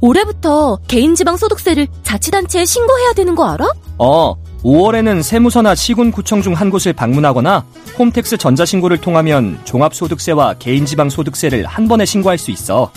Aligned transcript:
올해부터 0.00 0.78
개인지방 0.88 1.36
소득세를 1.36 1.86
자치단체에 2.02 2.64
신고해야 2.64 3.12
되는 3.12 3.34
거 3.34 3.44
알아? 3.50 3.66
어, 3.98 4.34
5월에는 4.62 5.22
세무서나 5.22 5.74
시군구청 5.74 6.42
중 6.42 6.54
한 6.54 6.70
곳을 6.70 6.92
방문하거나 6.92 7.64
홈택스 7.98 8.36
전자신고를 8.36 8.98
통하면 8.98 9.58
종합소득세와 9.64 10.54
개인지방소득세를 10.58 11.66
한 11.66 11.88
번에 11.88 12.04
신고할 12.04 12.38
수 12.38 12.50
있어. 12.50 12.90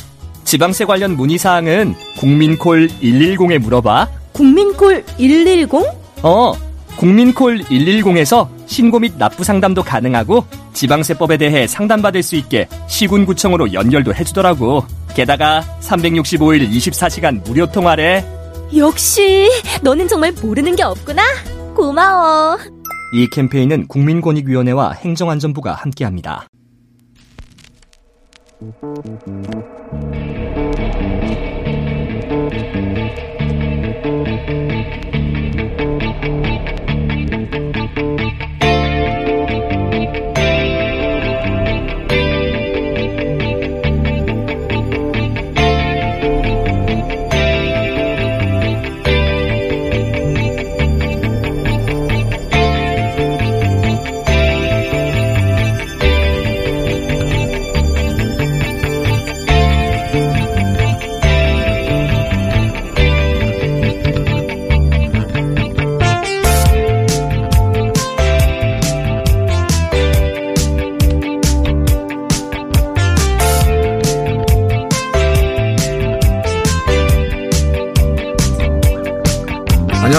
지방세 0.43 0.85
관련 0.85 1.15
문의사항은 1.15 1.95
국민콜 2.17 2.89
110에 3.01 3.59
물어봐. 3.59 4.07
국민콜 4.33 5.03
110? 5.17 5.69
어, 6.23 6.53
국민콜 6.97 7.59
110에서 7.63 8.47
신고 8.65 8.99
및 8.99 9.13
납부 9.17 9.43
상담도 9.43 9.83
가능하고 9.83 10.45
지방세법에 10.73 11.37
대해 11.37 11.67
상담받을 11.67 12.23
수 12.23 12.35
있게 12.35 12.67
시군구청으로 12.87 13.73
연결도 13.73 14.13
해주더라고. 14.13 14.85
게다가 15.15 15.63
365일 15.81 16.69
24시간 16.69 17.43
무료 17.45 17.71
통화래. 17.71 18.25
역시 18.75 19.49
너는 19.81 20.07
정말 20.07 20.31
모르는 20.41 20.75
게 20.75 20.83
없구나. 20.83 21.21
고마워. 21.75 22.57
이 23.13 23.27
캠페인은 23.31 23.87
국민권익위원회와 23.87 24.93
행정안전부가 24.93 25.73
함께합니다. 25.73 26.47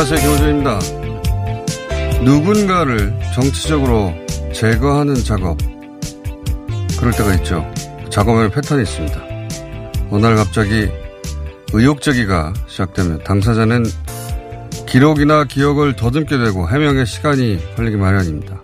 안녕하세요. 0.06 0.20
김호준입니다. 0.20 0.78
누군가를 2.25 3.19
정치적으로 3.34 4.12
제거하는 4.53 5.15
작업. 5.15 5.56
그럴 6.98 7.12
때가 7.12 7.34
있죠. 7.37 7.65
작업에 8.10 8.50
패턴이 8.50 8.82
있습니다. 8.82 9.19
어느 10.10 10.26
날 10.26 10.37
갑자기 10.37 10.91
의혹 11.72 12.03
제기가 12.03 12.53
시작되면 12.66 13.25
당사자는 13.25 13.84
기록이나 14.87 15.44
기억을 15.44 15.97
더듬게 15.97 16.37
되고 16.37 16.69
해명의 16.69 17.06
시간이 17.06 17.75
걸리기 17.75 17.97
마련입니다. 17.97 18.60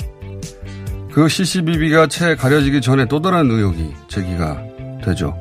그 1.10 1.26
CCBB가 1.26 2.08
채 2.08 2.34
가려지기 2.34 2.82
전에 2.82 3.06
또 3.06 3.22
다른 3.22 3.50
의혹이 3.50 3.94
제기가 4.08 4.62
되죠. 5.06 5.34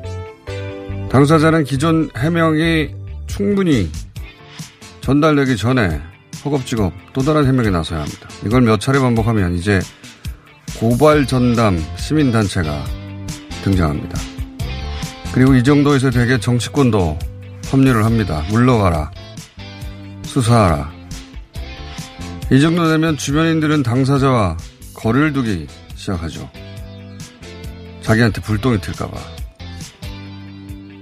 당사자는 1.10 1.64
기존 1.64 2.08
해명이 2.16 2.88
충분히 3.26 3.90
전달되기 5.00 5.56
전에 5.56 6.00
허겁지겁 6.44 6.92
또 7.12 7.22
다른 7.22 7.46
해명에 7.46 7.70
나서야 7.70 8.00
합니다. 8.00 8.28
이걸 8.44 8.62
몇 8.62 8.80
차례 8.80 8.98
반복하면 8.98 9.54
이제 9.54 9.80
고발 10.78 11.26
전담 11.26 11.82
시민단체가 11.96 12.84
등장합니다. 13.62 14.18
그리고 15.32 15.54
이 15.54 15.62
정도에서 15.62 16.10
되게 16.10 16.38
정치권도 16.38 17.18
합류를 17.70 18.04
합니다. 18.04 18.44
물러가라. 18.50 19.10
수사하라. 20.22 20.90
이 22.52 22.60
정도 22.60 22.88
되면 22.88 23.16
주변인들은 23.16 23.82
당사자와 23.82 24.56
거리를 24.94 25.32
두기 25.32 25.66
시작하죠. 25.94 26.50
자기한테 28.02 28.40
불똥이 28.40 28.80
튈까봐. 28.80 29.16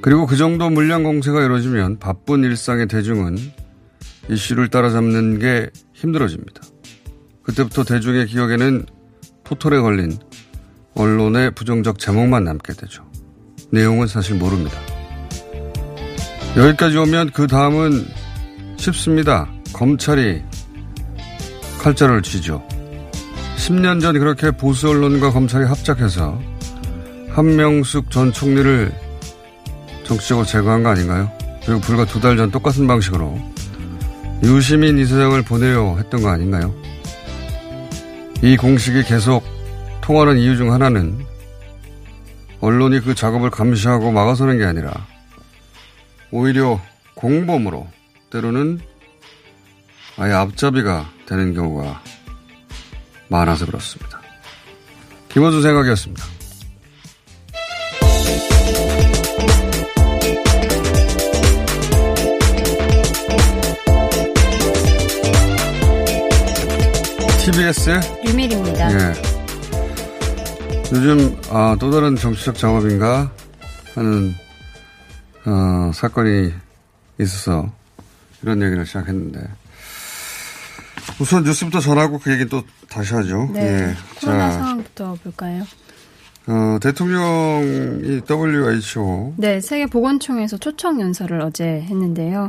그리고 0.02 0.26
그 0.26 0.36
정도 0.36 0.68
물량 0.68 1.02
공세가 1.02 1.42
이루어지면 1.42 1.98
바쁜 1.98 2.44
일상의 2.44 2.86
대중은 2.86 3.36
이슈를 4.30 4.68
따라잡는 4.68 5.38
게 5.38 5.70
힘들어집니다. 5.94 6.60
그때부터 7.42 7.84
대중의 7.84 8.26
기억에는 8.26 8.84
포털에 9.44 9.78
걸린 9.80 10.18
언론의 10.94 11.52
부정적 11.52 11.98
제목만 11.98 12.44
남게 12.44 12.74
되죠. 12.74 13.04
내용은 13.70 14.06
사실 14.06 14.34
모릅니다. 14.36 14.78
여기까지 16.56 16.96
오면 16.96 17.30
그 17.30 17.46
다음은 17.46 18.06
쉽습니다. 18.76 19.48
검찰이 19.72 20.42
칼자를 21.80 22.22
쥐죠. 22.22 22.66
10년 23.56 24.00
전 24.00 24.18
그렇게 24.18 24.50
보수 24.50 24.88
언론과 24.88 25.30
검찰이 25.30 25.64
합작해서 25.66 26.40
한명숙 27.30 28.10
전 28.10 28.32
총리를 28.32 28.92
정치적으로 30.04 30.46
제거한 30.46 30.82
거 30.82 30.88
아닌가요? 30.90 31.30
그리고 31.64 31.80
불과 31.80 32.04
두 32.06 32.18
달 32.20 32.36
전 32.36 32.50
똑같은 32.50 32.86
방식으로 32.86 33.38
유시민 34.42 34.98
이사장을 34.98 35.40
보내려 35.42 35.96
했던 35.96 36.22
거 36.22 36.28
아닌가요? 36.28 36.74
이 38.42 38.56
공식이 38.56 39.02
계속 39.02 39.42
통하는 40.00 40.38
이유 40.38 40.56
중 40.56 40.72
하나는 40.72 41.26
언론이 42.60 43.00
그 43.00 43.14
작업을 43.14 43.50
감시하고 43.50 44.10
막아서는 44.12 44.58
게 44.58 44.64
아니라 44.64 44.92
오히려 46.30 46.80
공범으로 47.14 47.88
때로는 48.30 48.80
아예 50.16 50.32
앞잡이가 50.32 51.10
되는 51.26 51.54
경우가 51.54 52.02
많아서 53.28 53.66
그렇습니다. 53.66 54.20
김원수 55.28 55.62
생각이었습니다. 55.62 56.37
TBS 67.68 68.00
유밀입니다. 68.26 68.92
예. 68.92 69.14
요즘 70.92 71.38
아, 71.50 71.76
또 71.78 71.90
다른 71.90 72.16
정치적 72.16 72.56
작업인가 72.56 73.30
하는 73.94 74.34
어, 75.44 75.90
사건이 75.92 76.52
있어서 77.20 77.70
이런 78.42 78.62
얘기를 78.62 78.86
시작했는데 78.86 79.40
우선 81.20 81.42
뉴스부터 81.42 81.80
전하고 81.80 82.18
그 82.18 82.32
얘기 82.32 82.46
또 82.46 82.62
다시 82.88 83.14
하죠. 83.14 83.50
네. 83.52 83.60
예. 83.60 83.96
코로나 84.20 84.50
자, 84.50 84.58
상황부터 84.58 85.18
볼까요? 85.22 85.66
어, 86.50 86.78
대통령이 86.80 88.22
WHO 88.28 89.34
네, 89.36 89.60
세계 89.60 89.84
보건총회에서 89.86 90.56
초청 90.56 90.98
연설을 91.00 91.42
어제 91.42 91.64
했는데요. 91.64 92.48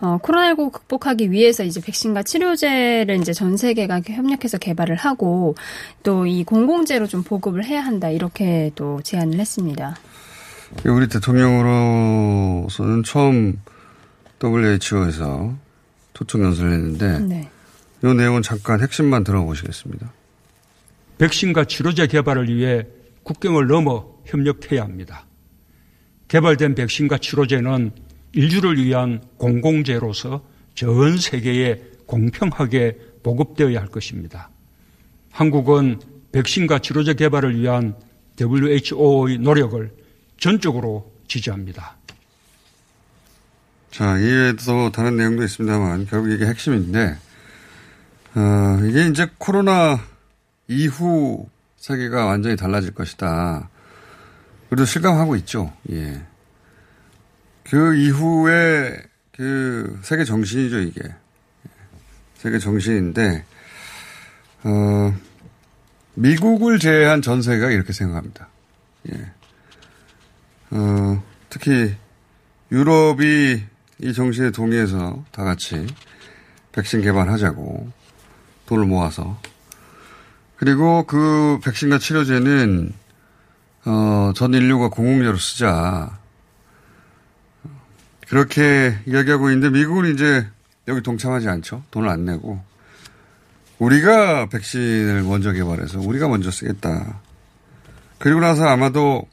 어, 0.00 0.18
코로나19 0.22 0.72
극복하기 0.72 1.30
위해서 1.30 1.62
이제 1.62 1.80
백신과 1.80 2.24
치료제를 2.24 3.16
이제 3.20 3.32
전 3.32 3.56
세계가 3.56 4.00
협력해서 4.04 4.58
개발을 4.58 4.96
하고 4.96 5.54
또 6.02 6.26
이 6.26 6.44
공공재로 6.44 7.06
좀 7.06 7.22
보급을 7.22 7.64
해야 7.64 7.80
한다 7.80 8.10
이렇게 8.10 8.70
또 8.74 9.00
제안을 9.02 9.38
했습니다. 9.38 9.96
우리 10.84 11.08
대통령으로서는 11.08 13.02
처음 13.04 13.60
WHO에서 14.42 15.54
초청 16.12 16.42
연설을 16.42 16.72
했는데 16.72 17.18
네. 17.20 17.50
이 18.02 18.06
내용은 18.06 18.42
잠깐 18.42 18.80
핵심만 18.80 19.22
들어보시겠습니다. 19.24 20.12
백신과 21.18 21.64
치료제 21.64 22.06
개발을 22.06 22.54
위해 22.54 22.86
국경을 23.28 23.66
넘어 23.66 24.06
협력해야 24.24 24.82
합니다. 24.82 25.26
개발된 26.28 26.74
백신과 26.74 27.18
치료제는 27.18 27.92
인류를 28.32 28.82
위한 28.82 29.22
공공재로서 29.36 30.42
전 30.74 31.18
세계에 31.18 31.82
공평하게 32.06 32.96
보급되어야 33.22 33.80
할 33.80 33.88
것입니다. 33.88 34.48
한국은 35.30 36.00
백신과 36.32 36.78
치료제 36.78 37.12
개발을 37.12 37.60
위한 37.60 37.96
WHO의 38.40 39.38
노력을 39.38 39.92
전적으로 40.38 41.12
지지합니다. 41.26 41.96
자, 43.90 44.16
이외에도 44.18 44.90
다른 44.90 45.18
내용도 45.18 45.44
있습니다만 45.44 46.06
결국 46.06 46.30
이게 46.30 46.46
핵심인데 46.46 47.18
어, 48.36 48.80
이게 48.86 49.06
이제 49.08 49.26
코로나 49.36 50.00
이후 50.68 51.46
세계가 51.78 52.26
완전히 52.26 52.56
달라질 52.56 52.92
것이다. 52.92 53.70
그래도 54.68 54.84
실감하고 54.84 55.36
있죠. 55.36 55.72
예. 55.90 56.22
그 57.64 57.96
이후에 57.96 58.96
그 59.32 59.98
세계 60.02 60.24
정신이죠, 60.24 60.80
이게. 60.80 61.02
세계 62.34 62.58
정신인데, 62.58 63.44
어, 64.64 65.14
미국을 66.14 66.78
제외한 66.78 67.22
전 67.22 67.42
세계가 67.42 67.70
이렇게 67.70 67.92
생각합니다. 67.92 68.48
예. 69.12 69.32
어, 70.70 71.22
특히 71.48 71.94
유럽이 72.70 73.62
이 74.00 74.12
정신에 74.12 74.50
동의해서 74.50 75.24
다 75.32 75.44
같이 75.44 75.86
백신 76.72 77.00
개발하자고 77.02 77.90
돈을 78.66 78.84
모아서 78.86 79.40
그리고 80.58 81.04
그 81.04 81.60
백신과 81.64 81.98
치료제는 81.98 82.92
어, 83.86 84.32
전 84.34 84.52
인류가 84.52 84.88
공공재로 84.88 85.36
쓰자. 85.36 86.18
그렇게 88.28 88.98
이야기하고 89.06 89.50
있는데 89.50 89.70
미국은 89.70 90.12
이제 90.12 90.46
여기 90.88 91.00
동참하지 91.00 91.48
않죠. 91.48 91.84
돈을 91.90 92.08
안 92.08 92.24
내고. 92.24 92.60
우리가 93.78 94.48
백신을 94.48 95.22
먼저 95.22 95.52
개발해서 95.52 96.00
우리가 96.00 96.26
먼저 96.28 96.50
쓰겠다. 96.50 97.20
그리고 98.18 98.40
나서 98.40 98.66
아마도 98.66 99.28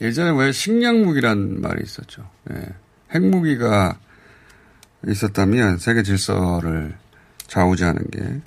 예전에 0.00 0.30
왜 0.38 0.52
식량무기란 0.52 1.60
말이 1.60 1.82
있었죠. 1.82 2.28
예. 2.52 2.68
핵무기가 3.14 3.98
있었다면 5.06 5.78
세계 5.78 6.04
질서를 6.04 6.94
좌우지하는 7.48 8.10
게 8.10 8.40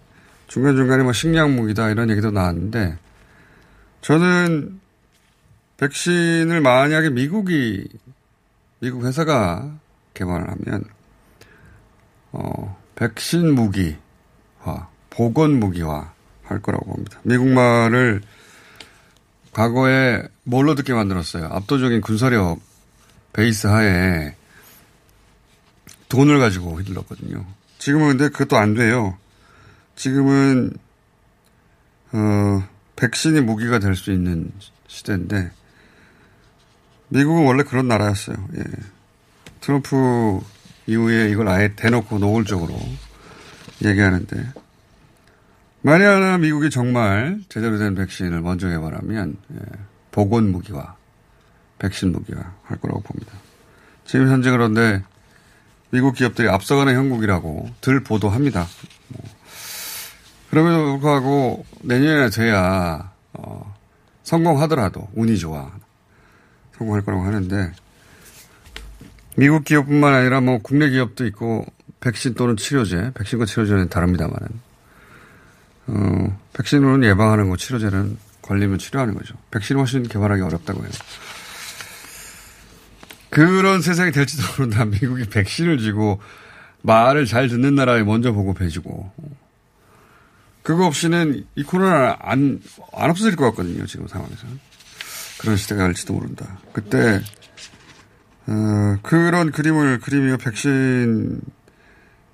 중간중간에 0.56 1.04
뭐 1.04 1.12
식량무기다 1.12 1.90
이런 1.90 2.10
얘기도 2.10 2.32
나왔는데 2.32 2.98
저는 4.00 4.80
백신을 5.76 6.62
만약에 6.62 7.10
미국이 7.10 7.86
미국 8.80 9.06
회사가 9.06 9.70
개발을 10.14 10.50
하면 10.50 10.86
어 12.32 12.82
백신 12.96 13.54
무기화 13.54 14.88
보건 15.10 15.60
무기화 15.60 16.14
할 16.44 16.62
거라고 16.62 16.86
봅니다. 16.86 17.20
미국 17.24 17.50
말을 17.50 18.22
과거에 19.52 20.24
뭘로 20.44 20.74
듣게 20.76 20.94
만들었어요? 20.94 21.48
압도적인 21.48 22.00
군사력 22.00 22.62
베이스 23.34 23.68
하에 23.68 24.36
돈을 26.08 26.40
가지고 26.40 26.78
휘둘렀거든요. 26.78 27.46
지금은 27.78 28.08
근데 28.18 28.30
그것도 28.30 28.56
안 28.56 28.74
돼요. 28.74 29.18
지금은 29.96 30.74
어, 32.12 32.68
백신이 32.96 33.42
무기가 33.42 33.80
될 33.80 33.96
수 33.96 34.12
있는 34.12 34.52
시대인데 34.88 35.52
미국은 37.10 37.46
원래 37.46 37.64
그런 37.64 37.88
나라였어요. 37.88 38.36
예. 38.58 38.64
트럼프 39.62 40.40
이후에 40.88 41.30
이걸 41.30 41.48
아예 41.50 41.74
대놓고 41.76 42.20
노골적으로 42.20 42.78
얘기하는데 43.84 44.54
만약 45.82 46.16
하나 46.16 46.38
미국이 46.38 46.70
정말 46.70 47.40
제대로 47.50 47.78
된 47.78 47.96
백신을 47.96 48.42
먼저 48.42 48.70
개발하면 48.70 49.38
예, 49.54 49.60
보건 50.12 50.52
무기화, 50.52 50.96
백신 51.80 52.12
무기화 52.12 52.40
할 52.64 52.78
거라고 52.80 53.02
봅니다. 53.02 53.34
지금 54.06 54.30
현재 54.30 54.52
그런데 54.52 55.04
미국 55.92 56.16
기업들이 56.16 56.48
앞서가는 56.50 56.94
형국이라고 56.96 57.70
들 57.82 58.04
보도합니다. 58.04 58.68
뭐. 59.10 59.35
그럼에도 60.56 60.86
불구하고 60.86 61.66
내년에 61.82 62.30
돼야 62.30 63.12
어, 63.34 63.76
성공하더라도 64.24 65.06
운이 65.14 65.38
좋아 65.38 65.70
성공할 66.78 67.04
거라고 67.04 67.24
하는데 67.26 67.74
미국 69.36 69.66
기업뿐만 69.66 70.14
아니라 70.14 70.40
뭐 70.40 70.60
국내 70.60 70.90
기업도 70.90 71.26
있고 71.26 71.66
백신 72.00 72.36
또는 72.36 72.56
치료제, 72.56 73.12
백신과 73.16 73.46
치료제는 73.46 73.90
다릅니다만은 73.90 74.48
어, 75.88 76.40
백신으로는 76.54 77.06
예방하는 77.10 77.50
거, 77.50 77.58
치료제는 77.58 78.18
걸리면 78.42 78.78
치료하는 78.78 79.14
거죠. 79.14 79.36
백신 79.52 79.76
훨씬 79.76 80.04
개발하기 80.04 80.42
어렵다고 80.42 80.84
해요. 80.84 80.90
그런 83.30 83.82
세상이 83.82 84.14
될지도 84.14 84.44
모른다. 84.54 84.86
미국이 84.88 85.26
백신을 85.26 85.80
쥐고 85.80 86.22
말을 86.82 87.26
잘 87.26 87.50
듣는 87.50 87.76
나라에 87.76 88.04
먼저 88.04 88.32
보고해주고 88.32 89.45
그거 90.66 90.88
없이는 90.88 91.46
이 91.54 91.64
코로나 91.64 92.18
안, 92.20 92.60
안 92.92 93.10
없어질 93.12 93.36
것 93.36 93.46
같거든요. 93.52 93.86
지금 93.86 94.08
상황에서는. 94.08 94.60
그런 95.38 95.58
시대가 95.58 95.84
갈지도 95.84 96.14
모른다. 96.14 96.58
그때, 96.74 97.22
어, 98.48 98.98
그런 99.04 99.52
그림을 99.52 100.00
그리며 100.00 100.38
백신 100.38 101.40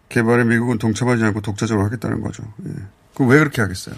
개발에 0.07 0.45
미국은 0.45 0.77
동참하지 0.77 1.25
않고 1.25 1.41
독자적으로 1.41 1.85
하겠다는 1.87 2.21
거죠. 2.21 2.43
예. 2.67 2.71
그럼 3.15 3.31
왜 3.31 3.39
그렇게 3.39 3.61
하겠어요? 3.61 3.95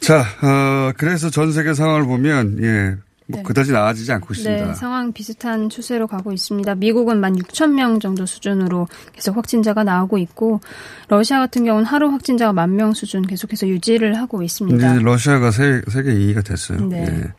자, 0.00 0.24
어, 0.42 0.92
그래서 0.96 1.30
전 1.30 1.52
세계 1.52 1.72
상황을 1.72 2.04
보면, 2.04 2.58
예, 2.64 2.96
뭐 3.30 3.38
네. 3.38 3.42
그다지 3.42 3.72
나아지지 3.72 4.10
않고 4.12 4.32
있습니다. 4.32 4.66
네, 4.68 4.74
상황 4.74 5.12
비슷한 5.12 5.68
추세로 5.68 6.06
가고 6.06 6.32
있습니다. 6.32 6.74
미국은 6.76 7.20
16,000명 7.20 8.00
정도 8.00 8.24
수준으로 8.24 8.88
계속 9.12 9.36
확진자가 9.36 9.84
나오고 9.84 10.16
있고 10.16 10.60
러시아 11.08 11.38
같은 11.38 11.64
경우는 11.64 11.84
하루 11.84 12.10
확진자가 12.10 12.54
만명 12.54 12.94
수준 12.94 13.22
계속해서 13.22 13.68
유지를 13.68 14.16
하고 14.16 14.42
있습니다. 14.42 14.94
이제 14.94 15.02
러시아가 15.02 15.50
세, 15.50 15.82
세계 15.88 16.14
2위가 16.14 16.42
됐어요. 16.42 16.80
네. 16.86 17.06
예. 17.06 17.32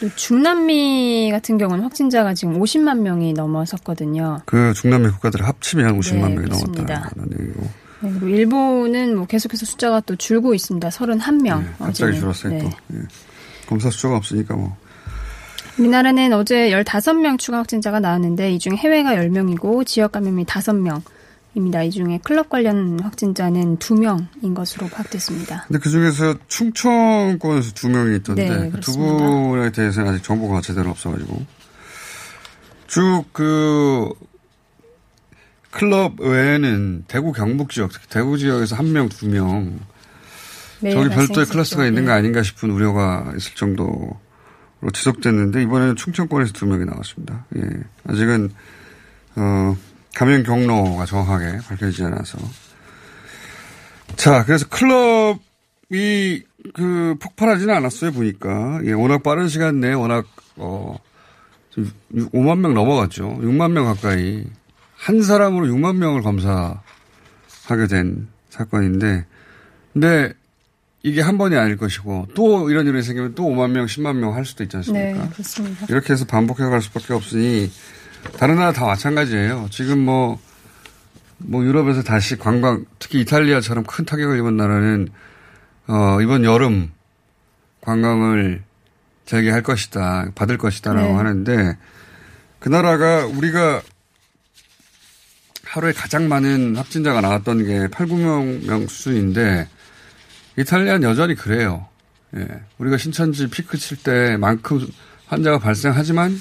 또 0.00 0.08
중남미 0.16 1.30
같은 1.30 1.56
경우는 1.56 1.84
확진자가 1.84 2.34
지금 2.34 2.58
50만 2.58 3.00
명이 3.00 3.34
넘어섰거든요. 3.34 4.40
그 4.46 4.72
중남미 4.74 5.08
국가들 5.10 5.46
합치면 5.46 6.00
50만 6.00 6.30
네, 6.30 6.34
명이. 6.34 6.48
넘었다는 6.48 7.32
얘기고. 7.38 7.62
네, 8.00 8.10
그리고 8.10 8.28
일본은 8.28 9.14
뭐 9.14 9.26
계속해서 9.26 9.66
숫자가 9.66 10.00
또 10.00 10.16
줄고 10.16 10.54
있습니다. 10.54 10.88
31명. 10.88 11.60
네, 11.60 11.66
갑자기 11.78 12.18
줄었어요, 12.18 12.58
또. 12.58 12.70
예. 12.94 13.02
검사 13.70 13.88
수조가 13.88 14.16
없으니까 14.16 14.54
뭐. 14.56 14.76
우리나라는 15.78 16.34
어제 16.34 16.70
15명 16.70 17.38
추가 17.38 17.58
확진자가 17.58 18.00
나왔는데 18.00 18.52
이 18.52 18.58
중에 18.58 18.74
해외가 18.76 19.14
10명이고 19.14 19.86
지역 19.86 20.12
감염이 20.12 20.44
5명 20.44 21.00
입니다. 21.54 21.82
이 21.82 21.90
중에 21.90 22.18
클럽 22.22 22.48
관련 22.50 23.00
확진자는 23.00 23.78
2명인 23.78 24.54
것으로 24.54 24.88
파악됐습니다. 24.88 25.64
근데 25.68 25.78
그 25.78 25.88
중에서 25.88 26.34
충청권에서 26.48 27.72
두 27.72 27.88
명이 27.88 28.16
있던데 28.16 28.48
네, 28.48 28.70
그두 28.70 28.92
그렇습니다. 28.98 29.24
분에 29.24 29.72
대해서는 29.72 30.12
아직 30.12 30.22
정보가 30.22 30.60
제대로 30.60 30.90
없어가지고 30.90 31.42
쭉 32.88 33.24
그 33.32 34.12
클럽 35.70 36.20
외에는 36.20 37.04
대구 37.06 37.32
경북 37.32 37.70
지역, 37.70 37.92
특히 37.92 38.08
대구 38.08 38.36
지역에서 38.36 38.76
한 38.76 38.92
명, 38.92 39.08
두명 39.08 39.40
매일 39.62 39.78
저기 40.80 41.08
별도의. 41.10 41.46
클래스가 41.46 41.86
있는 41.86 42.04
거 42.04 42.12
네. 42.12 42.18
아닌가 42.18 42.42
싶은 42.42 42.70
우려가 42.70 43.32
있을 43.36 43.54
정도로 43.54 44.18
지속됐는데 44.92 45.62
이번에는 45.62 45.96
충청권에서 45.96 46.52
두 46.52 46.66
명이 46.66 46.84
나왔습니다. 46.86 47.44
예. 47.56 47.62
아직은 48.08 48.50
어, 49.36 49.76
감염 50.14 50.42
경로가 50.42 51.06
정확하게 51.06 51.58
밝혀지지 51.68 52.04
않아서 52.04 52.38
자 54.16 54.44
그래서 54.44 54.66
클럽이 54.68 56.42
그 56.74 57.14
폭발하지는 57.20 57.74
않았어요 57.74 58.12
보니까 58.12 58.80
예, 58.84 58.92
워낙 58.92 59.22
빠른 59.22 59.48
시간 59.48 59.80
내에 59.80 59.92
워낙 59.92 60.26
어 60.56 60.96
5만 62.12 62.58
명 62.58 62.74
넘어갔죠. 62.74 63.38
6만 63.40 63.72
명 63.72 63.84
가까이 63.84 64.44
한 64.96 65.22
사람으로 65.22 65.66
6만 65.66 65.96
명을 65.96 66.22
검사하게 66.22 67.86
된 67.88 68.28
사건인데 68.50 69.24
근데 69.92 70.32
이게 71.02 71.22
한 71.22 71.38
번이 71.38 71.56
아닐 71.56 71.76
것이고 71.76 72.28
또 72.34 72.70
이런 72.70 72.86
일이 72.86 73.02
생기면 73.02 73.34
또 73.34 73.44
5만 73.44 73.70
명, 73.70 73.86
10만 73.86 74.16
명 74.16 74.34
할 74.34 74.44
수도 74.44 74.62
있지 74.64 74.76
않습니까? 74.76 75.22
네, 75.24 75.30
그렇습니다. 75.32 75.86
이렇게 75.88 76.12
해서 76.12 76.24
반복해 76.26 76.64
갈 76.64 76.82
수밖에 76.82 77.14
없으니 77.14 77.70
다른 78.38 78.56
나라 78.56 78.72
다 78.72 78.84
마찬가지예요. 78.84 79.68
지금 79.70 79.98
뭐, 80.00 80.38
뭐 81.38 81.64
유럽에서 81.64 82.02
다시 82.02 82.36
관광, 82.36 82.84
특히 82.98 83.20
이탈리아처럼 83.20 83.84
큰 83.84 84.04
타격을 84.04 84.38
입은 84.38 84.56
나라는 84.56 85.08
어, 85.88 86.20
이번 86.20 86.44
여름 86.44 86.90
관광을 87.80 88.62
재개할 89.24 89.62
것이다, 89.62 90.32
받을 90.34 90.58
것이다라고 90.58 91.08
네. 91.08 91.14
하는데 91.14 91.78
그 92.58 92.68
나라가 92.68 93.24
우리가 93.24 93.80
하루에 95.64 95.92
가장 95.92 96.28
많은 96.28 96.76
확진자가 96.76 97.20
나왔던 97.20 97.64
게 97.64 97.88
8, 97.88 98.06
9명 98.06 98.66
명 98.66 98.86
수준인데 98.86 99.68
이탈리아는 100.56 101.08
여전히 101.08 101.34
그래요. 101.34 101.86
예. 102.36 102.46
우리가 102.78 102.96
신천지 102.96 103.48
피크 103.48 103.78
칠 103.78 103.96
때만큼 104.02 104.86
환자가 105.26 105.58
발생하지만, 105.58 106.32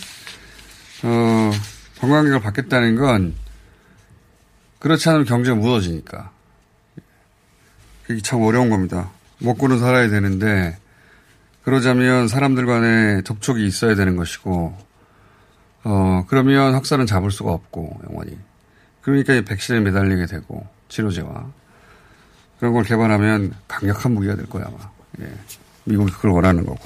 어, 1.03 1.51
관광객을 1.99 2.39
받겠다는 2.41 2.95
건 2.95 3.35
그렇지 4.79 5.09
않으면 5.09 5.25
경제가 5.25 5.55
무너지니까. 5.55 6.31
그게 8.05 8.21
참 8.21 8.41
어려운 8.41 8.69
겁니다. 8.69 9.11
먹고는 9.39 9.79
살아야 9.79 10.09
되는데, 10.09 10.77
그러자면 11.63 12.27
사람들 12.27 12.65
간에 12.65 13.21
접촉이 13.23 13.65
있어야 13.65 13.95
되는 13.95 14.15
것이고, 14.15 14.75
어, 15.83 16.25
그러면 16.27 16.73
확산은 16.73 17.05
잡을 17.05 17.31
수가 17.31 17.51
없고, 17.51 18.01
영원히. 18.09 18.37
그러니까 19.01 19.33
이 19.33 19.43
백신에 19.43 19.79
매달리게 19.81 20.25
되고, 20.25 20.67
치료제와. 20.87 21.51
그런 22.59 22.73
걸 22.73 22.83
개발하면 22.83 23.53
강력한 23.67 24.13
무기가 24.13 24.35
될 24.35 24.45
거야, 24.47 24.65
아마. 24.67 24.77
예. 25.21 25.33
미국이 25.85 26.11
그걸 26.11 26.31
원하는 26.31 26.65
거고. 26.65 26.79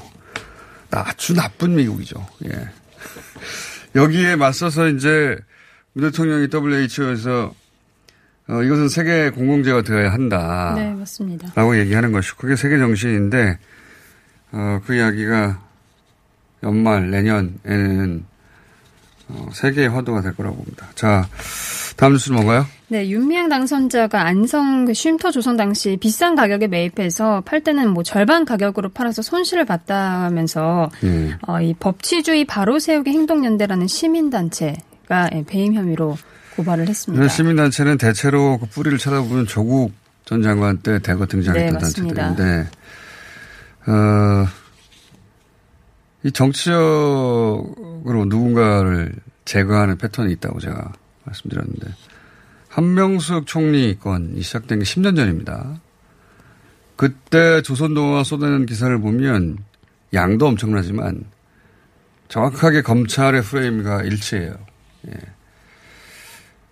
아주 0.91 1.33
나쁜 1.33 1.75
미국이죠. 1.75 2.25
예. 2.45 2.69
여기에 3.95 4.35
맞서서 4.35 4.87
이제 4.89 5.37
문 5.93 6.09
대통령이 6.09 6.47
WHO에서 6.51 7.53
어, 8.49 8.61
이것은 8.61 8.89
세계 8.89 9.29
공공재가 9.29 9.83
되어야 9.83 10.11
한다. 10.11 10.73
네, 10.75 10.93
맞습니다. 10.93 11.51
라고 11.55 11.79
얘기하는 11.79 12.11
것이고, 12.11 12.37
그게 12.37 12.57
세계 12.57 12.77
정신인데, 12.77 13.57
어, 14.51 14.81
그 14.85 14.95
이야기가 14.95 15.61
연말, 16.63 17.09
내년에는 17.09 18.25
어, 19.29 19.49
세계의 19.53 19.89
화두가 19.89 20.21
될 20.21 20.35
거라고 20.35 20.57
봅니다. 20.57 20.87
자, 20.95 21.27
다음 21.95 22.13
뉴스는 22.13 22.35
뭔가요? 22.35 22.67
네, 22.93 23.09
윤미향 23.09 23.50
당선자가 23.50 24.21
안성 24.21 24.85
그 24.85 24.93
쉼터 24.93 25.31
조성 25.31 25.57
당시 25.57 25.97
비싼 26.00 26.35
가격에 26.35 26.67
매입해서 26.67 27.41
팔 27.41 27.59
때는 27.62 27.89
뭐 27.89 28.03
절반 28.03 28.45
가격으로 28.45 28.89
팔아서 28.89 29.23
손실을 29.23 29.65
봤다면서 29.65 30.91
예. 31.03 31.35
어, 31.47 31.59
이 31.59 31.73
법치주의 31.73 32.45
바로 32.45 32.77
세우기 32.77 33.09
행동연대라는 33.09 33.88
시민단체가 33.88 35.31
예, 35.33 35.43
배임 35.47 35.73
혐의로 35.73 36.15
고발을 36.55 36.88
했습니다. 36.88 37.19
이런 37.19 37.29
시민단체는 37.29 37.97
대체로 37.97 38.59
그 38.59 38.67
뿌리를 38.67 38.95
찾아보면 39.00 39.47
조국 39.47 39.91
전 40.25 40.43
장관 40.43 40.77
때 40.77 41.00
대거 41.00 41.25
등장했던 41.25 41.73
네. 41.73 41.79
단체들인데, 41.79 42.67
어, 43.88 44.45
이 46.25 46.31
정치적으로 46.31 48.25
누군가를 48.27 49.13
제거하는 49.45 49.97
패턴이 49.97 50.31
있다고 50.33 50.59
제가 50.59 50.91
말씀드렸는데, 51.23 51.88
한명숙 52.73 53.45
총리 53.45 53.99
건이 53.99 54.41
시작된 54.41 54.79
게 54.79 54.83
10년 54.85 55.15
전입니다. 55.15 55.79
그때 56.95 57.61
조선동화 57.61 58.23
쏟아낸 58.23 58.65
기사를 58.65 58.99
보면 58.99 59.59
양도 60.15 60.47
엄청나지만 60.47 61.23
정확하게 62.29 62.81
검찰의 62.81 63.43
프레임과 63.43 64.01
일치해요. 64.03 64.55
예. 65.07 65.13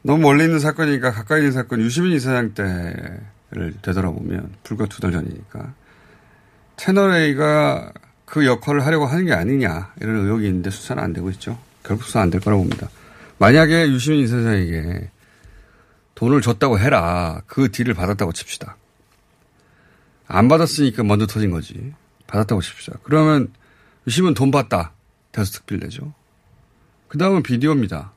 너무 0.02 0.24
멀리 0.24 0.46
있는 0.46 0.58
사건이니까 0.58 1.12
가까이 1.12 1.42
있는 1.42 1.52
사건 1.52 1.82
유시민 1.82 2.14
이사장 2.14 2.56
때를 2.56 3.74
되돌아보면 3.84 4.54
불과 4.64 4.88
두 4.88 5.02
달 5.02 5.12
전이니까 5.12 5.74
채널A가 6.78 7.92
그 8.26 8.48
역할을 8.48 8.84
하려고 8.88 9.06
하는 9.06 9.26
게 9.28 9.34
아니냐 9.34 9.94
이런 10.02 10.16
의혹이 10.26 10.48
있는데 10.48 10.72
수사는 10.72 11.04
안 11.04 11.14
되고 11.14 11.30
있죠. 11.30 11.60
결국 11.84 12.06
수사 12.06 12.22
안 12.22 12.32
될 12.32 12.42
거라고 12.42 12.64
봅니다. 12.64 12.90
만약에 13.38 13.88
유시민 13.92 14.22
이사장에게 14.22 15.12
돈을 16.22 16.42
줬다고 16.42 16.78
해라. 16.78 17.42
그 17.48 17.72
딜을 17.72 17.96
받았다고 17.96 18.32
칩시다. 18.32 18.78
안 20.28 20.48
받았으니까 20.48 21.02
먼저 21.02 21.26
터진 21.26 21.50
거지. 21.50 21.96
받았다고 22.28 22.62
칩시다. 22.62 23.00
그러면 23.02 23.52
유시민 24.06 24.36
돈 24.36 24.52
받다. 24.52 24.94
대서 25.32 25.52
특필 25.52 25.80
내죠. 25.80 26.14
그 27.08 27.18
다음은 27.18 27.42
비디오입니다. 27.42 28.12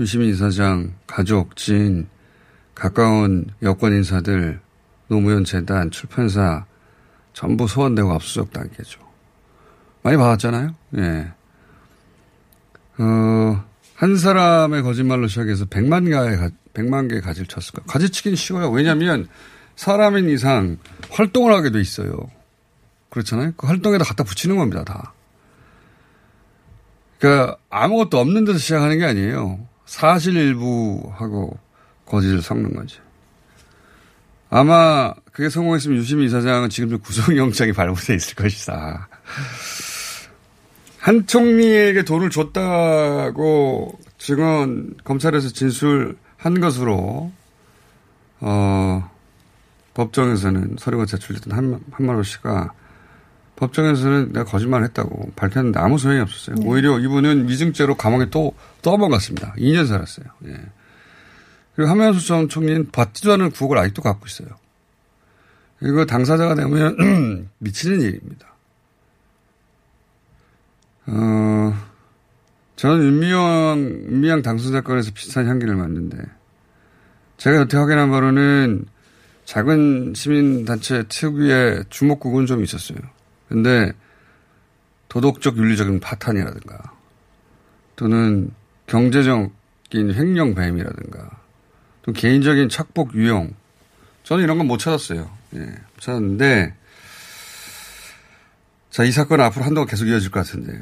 유시민 0.00 0.30
이사장, 0.30 0.94
가족, 1.06 1.56
지인, 1.56 2.08
가까운 2.74 3.44
여권 3.62 3.92
인사들, 3.92 4.58
노무현 5.08 5.44
재단, 5.44 5.90
출판사 5.90 6.64
전부 7.34 7.68
소환되고 7.68 8.10
압수수색 8.14 8.50
당했죠. 8.50 8.98
많이 10.02 10.16
받았잖아요. 10.16 10.74
예. 10.96 11.32
어, 12.96 13.69
한 14.00 14.16
사람의 14.16 14.82
거짓말로 14.82 15.26
시작해서 15.26 15.66
100만 15.66 16.08
개의, 16.08 16.50
100만 16.72 17.10
개의 17.10 17.20
가지를 17.20 17.46
쳤을 17.46 17.74
거예요. 17.74 17.86
가지치기는 17.86 18.34
쉬워요. 18.34 18.70
왜냐하면 18.70 19.28
사람인 19.76 20.30
이상 20.30 20.78
활동을 21.10 21.52
하게 21.52 21.70
돼 21.70 21.82
있어요. 21.82 22.10
그렇잖아요. 23.10 23.52
그 23.58 23.66
활동에다 23.66 24.04
갖다 24.04 24.24
붙이는 24.24 24.56
겁니다, 24.56 24.84
다. 24.84 25.12
그러니까 27.18 27.58
아무것도 27.68 28.18
없는 28.18 28.46
데서 28.46 28.58
시작하는 28.58 28.98
게 28.98 29.04
아니에요. 29.04 29.68
사실 29.84 30.34
일부 30.34 31.12
하고 31.14 31.58
거짓을 32.06 32.40
섞는 32.40 32.74
거지. 32.74 33.00
아마 34.48 35.12
그게 35.30 35.50
성공했으면 35.50 35.98
유시민 35.98 36.24
이사장은 36.24 36.70
지금 36.70 36.98
구속영장이 37.00 37.74
발부돼 37.76 38.14
있을 38.14 38.34
것이다. 38.34 39.10
한 41.00 41.26
총리에게 41.26 42.04
돈을 42.04 42.28
줬다고 42.28 43.98
증언 44.18 44.94
검찰에서 45.02 45.48
진술한 45.48 46.60
것으로 46.60 47.32
어 48.40 49.10
법정에서는 49.94 50.76
서류가 50.78 51.06
제출됐던 51.06 51.56
한, 51.56 51.80
한마로 51.90 52.22
씨가 52.22 52.72
법정에서는 53.56 54.32
내가 54.32 54.44
거짓말을 54.44 54.86
했다고 54.88 55.32
밝혔는데 55.36 55.80
아무 55.80 55.98
소용이 55.98 56.20
없었어요. 56.20 56.56
네. 56.56 56.66
오히려 56.66 56.98
이분은 56.98 57.48
위증죄로 57.48 57.96
감옥에 57.96 58.28
또, 58.30 58.54
또 58.80 58.90
넘어갔습니다. 58.90 59.54
2년 59.58 59.86
살았어요. 59.86 60.26
예. 60.46 60.56
그리고 61.74 61.90
한명수 61.90 62.26
전 62.26 62.48
총리는 62.48 62.90
받지도 62.90 63.32
않은 63.34 63.50
구억을 63.50 63.76
아직도 63.78 64.00
갖고 64.00 64.26
있어요. 64.26 64.48
이거 65.82 66.06
당사자가 66.06 66.54
되면 66.54 67.48
미치는 67.58 68.00
일입니다. 68.00 68.49
어, 71.12 71.74
저는 72.76 73.04
윤미향, 73.04 73.78
윤미향 74.10 74.42
당선자 74.42 74.80
건에서 74.82 75.10
비슷한 75.12 75.48
향기를 75.48 75.74
맡는데, 75.74 76.18
제가 77.36 77.56
여태 77.56 77.76
확인한 77.76 78.10
바로는 78.10 78.84
작은 79.44 80.12
시민단체 80.14 81.04
특유의 81.08 81.86
주목국은 81.90 82.46
좀 82.46 82.62
있었어요. 82.62 82.98
근데 83.48 83.92
도덕적 85.08 85.56
윤리적인 85.56 85.98
파탄이라든가, 85.98 86.92
또는 87.96 88.52
경제적인 88.86 89.50
횡령 89.92 90.54
배임이라든가, 90.54 91.30
또 92.02 92.12
개인적인 92.12 92.68
착복 92.68 93.14
유형, 93.14 93.52
저는 94.22 94.44
이런 94.44 94.58
건 94.58 94.68
못 94.68 94.78
찾았어요. 94.78 95.28
예, 95.56 95.58
못 95.58 96.00
찾았는데, 96.00 96.74
자, 98.90 99.04
이 99.04 99.12
사건은 99.12 99.44
앞으로 99.46 99.64
한동안 99.64 99.88
계속 99.88 100.06
이어질 100.06 100.30
것 100.30 100.44
같은데. 100.44 100.78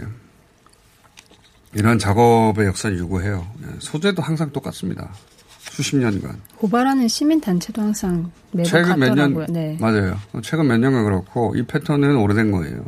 이런 1.74 1.98
작업의 1.98 2.66
역사는 2.66 2.96
유구해요. 2.96 3.46
예, 3.62 3.76
소재도 3.78 4.22
항상 4.22 4.50
똑같습니다. 4.50 5.12
수십 5.58 5.96
년간. 5.96 6.40
고발하는 6.56 7.06
시민단체도 7.06 7.82
항상 7.82 8.32
매번 8.50 8.64
최근 8.64 8.98
몇 8.98 9.14
년, 9.14 9.34
같더라고요. 9.34 9.46
네. 9.50 9.76
맞아요. 9.78 10.18
최근 10.42 10.66
몇 10.66 10.78
년간 10.78 11.04
그렇고, 11.04 11.54
이 11.54 11.62
패턴은 11.64 12.16
오래된 12.16 12.50
거예요. 12.50 12.84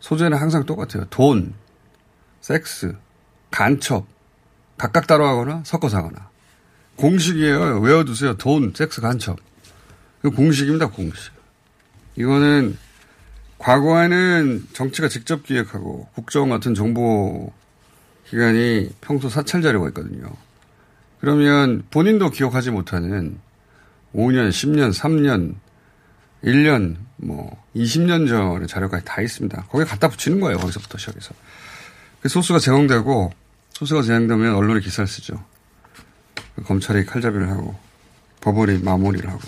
소재는 0.00 0.38
항상 0.38 0.64
똑같아요. 0.64 1.04
돈, 1.10 1.52
섹스, 2.40 2.96
간첩, 3.50 4.06
각각 4.78 5.06
따로 5.06 5.26
하거나 5.26 5.62
섞어서 5.64 5.98
하거나. 5.98 6.30
공식이에요. 6.96 7.80
외워두세요. 7.80 8.36
돈, 8.36 8.72
섹스, 8.74 9.00
간첩. 9.00 9.38
공식입니다. 10.22 10.88
공식. 10.88 11.32
이거는 12.16 12.78
과거에는 13.58 14.66
정치가 14.72 15.08
직접 15.08 15.44
기획하고 15.44 16.08
국정 16.14 16.50
같은 16.50 16.74
정보 16.74 17.52
기관이 18.28 18.90
평소 19.00 19.28
사찰 19.28 19.62
자료가 19.62 19.88
있거든요. 19.88 20.30
그러면 21.20 21.84
본인도 21.90 22.30
기억하지 22.30 22.70
못하는 22.70 23.38
5년, 24.14 24.50
10년, 24.50 24.92
3년, 24.92 25.54
1년, 26.44 26.96
뭐 27.16 27.62
20년 27.74 28.28
전의 28.28 28.68
자료까지 28.68 29.04
다 29.04 29.22
있습니다. 29.22 29.64
거기에 29.70 29.84
갖다 29.84 30.08
붙이는 30.08 30.40
거예요. 30.40 30.58
거기서부터 30.58 30.98
시작해서. 30.98 31.34
그 32.20 32.28
소스가 32.28 32.58
제공되고 32.58 33.32
소스가 33.72 34.02
제공되면 34.02 34.54
언론이 34.54 34.80
기사를 34.80 35.06
쓰죠. 35.06 35.42
검찰이 36.64 37.04
칼잡이를 37.06 37.50
하고 37.50 37.74
법원이 38.40 38.78
마무리를 38.78 39.28
하고 39.28 39.40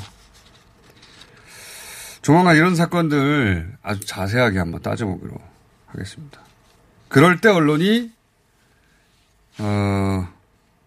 조만간 2.26 2.56
이런 2.56 2.74
사건들 2.74 3.76
아주 3.84 4.04
자세하게 4.04 4.58
한번 4.58 4.82
따져보기로 4.82 5.32
하겠습니다. 5.86 6.40
그럴 7.06 7.40
때 7.40 7.48
언론이 7.48 8.10
어, 9.60 10.28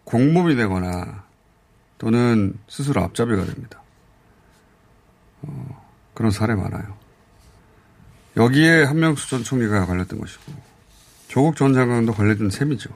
공범이 0.04 0.54
되거나 0.56 1.24
또는 1.96 2.58
스스로 2.68 3.02
앞잡이가 3.04 3.46
됩니다. 3.46 3.80
어, 5.40 5.82
그런 6.12 6.30
사례 6.30 6.54
많아요. 6.54 6.94
여기에 8.36 8.84
한명수 8.84 9.30
전 9.30 9.42
총리가 9.42 9.86
걸렸던 9.86 10.20
것이고 10.20 10.52
조국 11.28 11.56
전 11.56 11.72
장관도 11.72 12.12
걸렸던 12.12 12.50
셈이죠. 12.50 12.90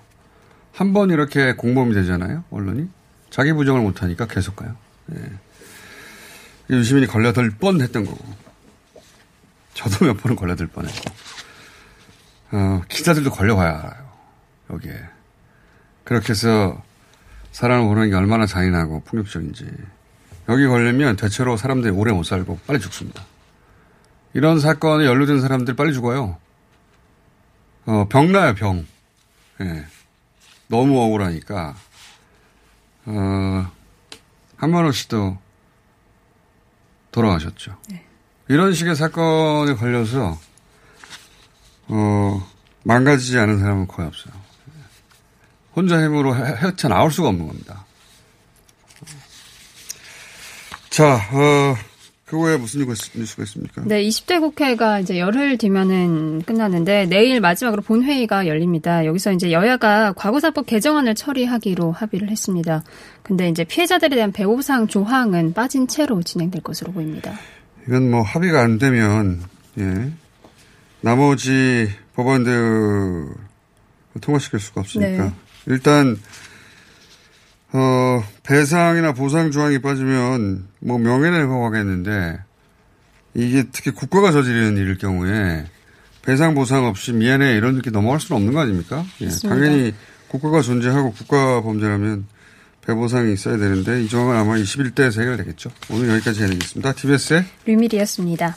한 0.74 0.92
번 0.92 1.08
이렇게 1.08 1.54
공범이 1.54 1.94
되잖아요, 1.94 2.44
언론이. 2.50 2.90
자기 3.30 3.54
부정을 3.54 3.80
못하니까 3.80 4.26
계속 4.26 4.56
가요. 4.56 4.76
예. 5.14 5.32
유시민이 6.70 7.06
걸려들 7.06 7.50
뻔 7.50 7.80
했던 7.80 8.04
거고. 8.04 8.24
저도 9.74 10.06
몇 10.06 10.14
번은 10.14 10.36
걸려들 10.36 10.66
뻔 10.68 10.86
했고. 10.86 11.14
어, 12.52 12.82
기자들도 12.88 13.30
걸려가야 13.30 13.78
알아요. 13.78 14.12
여기에. 14.70 15.08
그렇게 16.04 16.30
해서 16.30 16.82
사람을 17.52 17.86
보는 17.86 18.10
게 18.10 18.16
얼마나 18.16 18.46
잔인하고 18.46 19.00
폭력적인지. 19.04 19.66
여기 20.48 20.66
걸리면 20.66 21.16
대체로 21.16 21.56
사람들이 21.56 21.92
오래 21.92 22.12
못 22.12 22.22
살고 22.24 22.60
빨리 22.66 22.78
죽습니다. 22.80 23.24
이런 24.34 24.60
사건에 24.60 25.06
연루된 25.06 25.40
사람들 25.40 25.74
빨리 25.74 25.92
죽어요. 25.92 26.36
어, 27.86 28.06
병 28.08 28.32
나요, 28.32 28.54
병. 28.54 28.86
예. 29.60 29.86
너무 30.68 31.00
억울하니까. 31.00 31.74
어, 33.06 33.70
한만호 34.56 34.92
씨도 34.92 35.38
돌아가셨죠. 37.14 37.76
네. 37.88 38.04
이런 38.48 38.74
식의 38.74 38.96
사건에 38.96 39.74
걸려서, 39.74 40.36
어, 41.86 42.50
망가지지 42.82 43.38
않은 43.38 43.60
사람은 43.60 43.86
거의 43.86 44.08
없어요. 44.08 44.34
혼자 45.76 46.02
힘으로 46.02 46.34
헤쳐 46.36 46.88
나올 46.88 47.12
수가 47.12 47.28
없는 47.28 47.46
겁니다. 47.46 47.86
자, 50.90 51.14
어, 51.14 51.76
그 52.34 52.40
외에 52.40 52.56
무슨 52.56 52.84
뉴스가 52.84 53.44
있습니까? 53.44 53.82
네, 53.84 54.02
20대 54.02 54.40
국회가 54.40 54.98
이제 54.98 55.20
열흘 55.20 55.56
뒤면은 55.56 56.42
끝나는데 56.42 57.06
내일 57.06 57.40
마지막으로 57.40 57.80
본회의가 57.80 58.48
열립니다. 58.48 59.06
여기서 59.06 59.30
이제 59.30 59.52
여야가 59.52 60.14
과거사법 60.14 60.66
개정안을 60.66 61.14
처리하기로 61.14 61.92
합의를 61.92 62.30
했습니다. 62.30 62.82
근데 63.22 63.48
이제 63.48 63.62
피해자들에 63.62 64.16
대한 64.16 64.32
배우상 64.32 64.88
조항은 64.88 65.52
빠진 65.52 65.86
채로 65.86 66.24
진행될 66.24 66.62
것으로 66.62 66.92
보입니다. 66.92 67.34
이건 67.86 68.10
뭐 68.10 68.22
합의가 68.22 68.62
안 68.62 68.78
되면, 68.78 69.40
예. 69.78 70.12
나머지 71.02 71.88
법안들 72.14 73.28
통과시킬 74.20 74.58
수가 74.58 74.80
없으니까. 74.80 75.24
네. 75.24 75.32
일단, 75.66 76.18
어, 77.76 78.24
배상이나 78.44 79.12
보상 79.12 79.50
조항이 79.50 79.80
빠지면 79.80 80.68
뭐 80.78 80.96
명예를 80.96 81.42
회복하겠는데 81.42 82.38
이게 83.34 83.64
특히 83.72 83.90
국가가 83.90 84.30
저지르는 84.30 84.76
일일 84.76 84.96
경우에 84.96 85.66
배상 86.22 86.54
보상 86.54 86.86
없이 86.86 87.12
미안해 87.12 87.56
이런 87.56 87.74
이렇게 87.74 87.90
넘어갈 87.90 88.20
수는 88.20 88.38
없는 88.40 88.54
거 88.54 88.60
아닙니까? 88.60 89.04
예, 89.20 89.28
당연히 89.42 89.92
국가가 90.28 90.62
존재하고 90.62 91.12
국가 91.12 91.60
범죄라면 91.62 92.26
배보상이 92.86 93.32
있어야 93.32 93.56
되는데 93.56 94.04
이 94.04 94.08
조항은 94.08 94.36
아마 94.36 94.54
21대에서 94.54 95.22
해결되겠죠. 95.22 95.70
오늘 95.90 96.10
여기까지 96.10 96.44
해드리겠습니다. 96.44 96.92
TBS의 96.92 97.44
류밀이었습니다. 97.66 98.56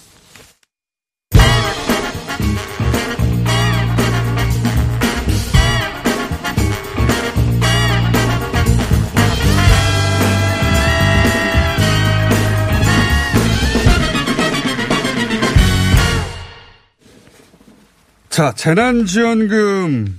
자, 18.37 18.53
재난지원금이 18.53 20.11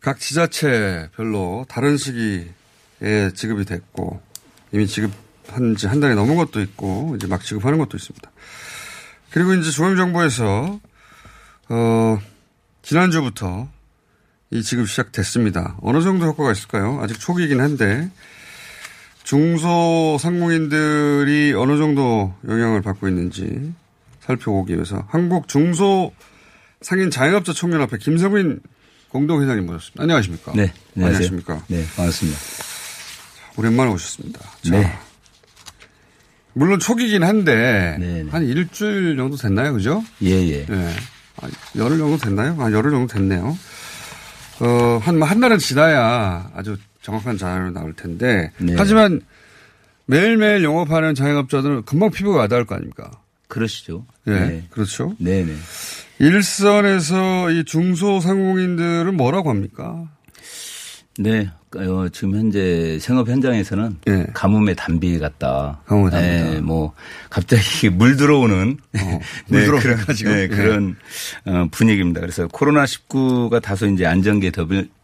각 0.00 0.20
지자체별로 0.20 1.66
다른 1.68 1.96
시기에 1.96 2.46
지급이 3.34 3.64
됐고, 3.64 4.22
이미 4.70 4.86
지급한 4.86 5.74
지 5.74 5.88
한 5.88 5.98
달이 5.98 6.14
넘은 6.14 6.36
것도 6.36 6.60
있고, 6.60 7.14
이제 7.16 7.26
막 7.26 7.42
지급하는 7.42 7.78
것도 7.78 7.96
있습니다. 7.96 8.30
그리고 9.32 9.52
이제 9.54 9.68
중앙정부에서, 9.72 10.78
어, 11.70 12.18
지난주부터 12.82 13.68
이 14.52 14.62
지급 14.62 14.88
시작됐습니다. 14.88 15.76
어느 15.82 16.02
정도 16.02 16.26
효과가 16.26 16.52
있을까요? 16.52 17.00
아직 17.02 17.18
초기이긴 17.18 17.60
한데, 17.60 18.08
중소상공인들이 19.24 21.54
어느 21.54 21.78
정도 21.78 22.32
영향을 22.46 22.80
받고 22.80 23.08
있는지 23.08 23.74
살펴보기 24.20 24.74
위해서 24.74 25.04
한국 25.08 25.48
중소 25.48 26.12
상인 26.84 27.10
자영업자 27.10 27.54
총연합회 27.54 27.96
김성민 27.96 28.60
공동회장님 29.08 29.64
모셨습니다. 29.64 30.02
안녕하십니까? 30.02 30.52
네. 30.54 30.70
안녕하세요. 30.94 31.28
안녕하십니까? 31.28 31.64
네, 31.68 31.84
반갑습니다. 31.96 32.38
오랜만에 33.56 33.90
오셨습니다. 33.92 34.40
자, 34.40 34.70
네. 34.70 34.98
물론 36.52 36.78
초기긴 36.78 37.24
한데 37.24 37.96
네네. 37.98 38.22
네. 38.24 38.30
한 38.30 38.44
일주일 38.44 39.16
정도 39.16 39.36
됐나요, 39.36 39.72
그죠? 39.72 40.04
예, 40.22 40.30
예. 40.30 40.66
네. 40.66 40.94
아, 41.40 41.48
열흘 41.76 41.96
정도 41.96 42.18
됐나요? 42.18 42.54
아, 42.60 42.70
열흘 42.70 42.90
정도 42.90 43.14
됐네요. 43.14 43.56
어, 44.60 45.00
한, 45.02 45.22
한 45.22 45.40
달은 45.40 45.58
지나야 45.58 46.50
아주 46.54 46.76
정확한 47.00 47.38
자료로 47.38 47.70
나올 47.70 47.94
텐데. 47.94 48.52
네. 48.58 48.74
하지만 48.76 49.22
매일매일 50.04 50.62
영업하는 50.62 51.14
자영업자들은 51.14 51.84
금방 51.84 52.10
피부가 52.10 52.40
와닿을 52.40 52.66
거 52.66 52.74
아닙니까? 52.74 53.10
그러시죠. 53.48 54.04
네. 54.24 54.38
네. 54.38 54.66
그렇죠. 54.70 55.14
네네. 55.18 55.54
네. 56.18 56.26
일선에서 56.26 57.50
이 57.50 57.64
중소상공인들은 57.64 59.16
뭐라고 59.16 59.50
합니까? 59.50 60.08
네. 61.18 61.50
어, 61.76 62.08
지금 62.10 62.36
현재 62.36 62.98
생업 63.00 63.28
현장에서는 63.28 63.96
네. 64.06 64.26
가뭄의 64.32 64.74
단비 64.76 65.18
같다. 65.18 65.80
가뭄의 65.86 66.10
단비. 66.10 66.26
네, 66.26 66.60
뭐 66.60 66.92
갑자기 67.30 67.90
물 67.90 68.16
들어오는 68.16 68.76
어, 68.98 68.98
물 69.48 69.60
네, 69.60 69.66
들어오는 69.66 69.96
그런, 69.96 70.16
네, 70.16 70.48
그런 70.48 70.96
어, 71.46 71.68
분위기입니다. 71.70 72.20
그래서 72.20 72.46
코로나 72.48 72.84
19가 72.84 73.60
다소 73.62 73.86
이제 73.86 74.06
안정기에 74.06 74.50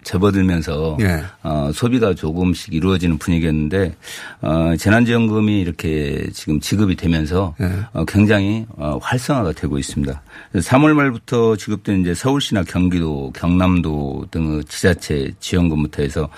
접어들면서 0.03 0.97
예. 1.01 1.23
어, 1.43 1.71
소비가 1.75 2.15
조금씩 2.15 2.75
이루어지는 2.75 3.19
분위기였는데 3.19 3.95
어, 4.41 4.75
재난지원금이 4.77 5.61
이렇게 5.61 6.27
지금 6.33 6.61
지급이 6.61 6.97
되면서 6.97 7.55
예. 7.61 7.71
어, 7.93 8.05
굉장히 8.07 8.67
어, 8.77 8.99
활성화가 9.01 9.53
되고 9.53 9.79
있습니다. 9.79 10.23
3월 10.55 10.95
말부터 10.95 11.57
지급된 11.57 12.01
이제 12.01 12.15
서울시나 12.15 12.65
경기도, 12.65 13.33
경남도 13.35 14.29
등 14.31 14.63
지자체 14.69 15.33
지원금부터 15.41 16.03
해서 16.03 16.29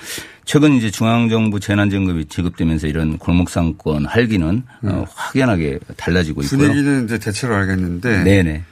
최근 0.44 0.72
이제 0.74 0.90
중앙정부 0.90 1.61
재난지원금이 1.61 2.26
지급되면서 2.26 2.87
이런 2.87 3.18
골목상권 3.18 4.06
활기는 4.06 4.62
음. 4.85 4.88
어, 4.88 5.06
확연하게 5.14 5.78
달라지고 5.96 6.42
있고요. 6.42 6.58
분위기는 6.58 7.04
이제 7.04 7.18
대체로 7.18 7.54
알겠는데. 7.54 8.24
네네. 8.24 8.64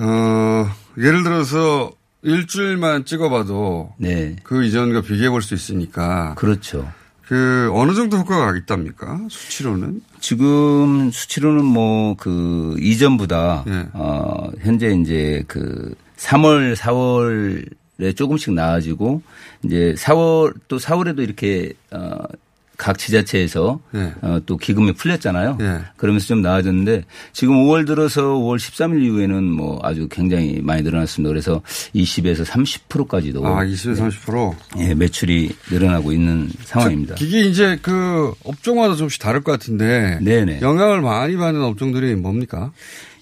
어, 0.00 0.70
예를 0.98 1.22
들어서 1.24 1.90
일주일만 2.22 3.04
찍어봐도 3.04 3.94
네. 3.98 4.36
그 4.42 4.64
이전과 4.64 5.02
비교해 5.02 5.30
볼 5.30 5.42
수 5.42 5.54
있으니까. 5.54 6.34
그렇죠. 6.34 6.90
그 7.26 7.70
어느 7.74 7.92
정도 7.94 8.16
효과가 8.18 8.56
있답니까? 8.56 9.20
수치로는? 9.28 10.00
지금 10.20 11.10
수치로는 11.10 11.64
뭐 11.64 12.14
그 12.16 12.74
이전보다 12.80 13.64
네. 13.66 13.86
어 13.92 14.50
현재 14.60 14.88
이제 14.88 15.44
그 15.46 15.94
3월 16.16 16.74
4월에 16.74 17.68
조금씩 18.14 18.52
나아지고 18.54 19.22
이제 19.64 19.94
4월 19.98 20.54
또 20.68 20.78
4월에도 20.78 21.20
이렇게 21.20 21.72
어 21.90 22.18
각 22.78 22.96
지자체에서 22.96 23.80
네. 23.90 24.12
어, 24.22 24.40
또 24.46 24.56
기금이 24.56 24.92
풀렸잖아요. 24.92 25.56
네. 25.58 25.80
그러면서 25.96 26.28
좀 26.28 26.42
나아졌는데 26.42 27.04
지금 27.32 27.56
5월 27.56 27.84
들어서 27.84 28.22
5월 28.22 28.56
13일 28.56 29.02
이후에는 29.02 29.42
뭐 29.42 29.80
아주 29.82 30.06
굉장히 30.08 30.60
많이 30.62 30.82
늘어났습니다. 30.82 31.28
그래서 31.28 31.60
20에서 31.96 32.44
30%까지도 32.44 33.44
아 33.44 33.64
20에서 33.64 34.08
30% 34.10 34.54
예, 34.78 34.94
매출이 34.94 35.50
늘어나고 35.72 36.12
있는 36.12 36.48
상황입니다. 36.62 37.16
이게 37.20 37.40
이제 37.40 37.76
그 37.82 38.32
업종마다 38.44 38.94
조금씩 38.94 39.20
다를 39.20 39.42
것 39.42 39.50
같은데 39.50 40.20
네네. 40.22 40.60
영향을 40.62 41.02
많이 41.02 41.36
받는 41.36 41.60
업종들이 41.60 42.14
뭡니까? 42.14 42.70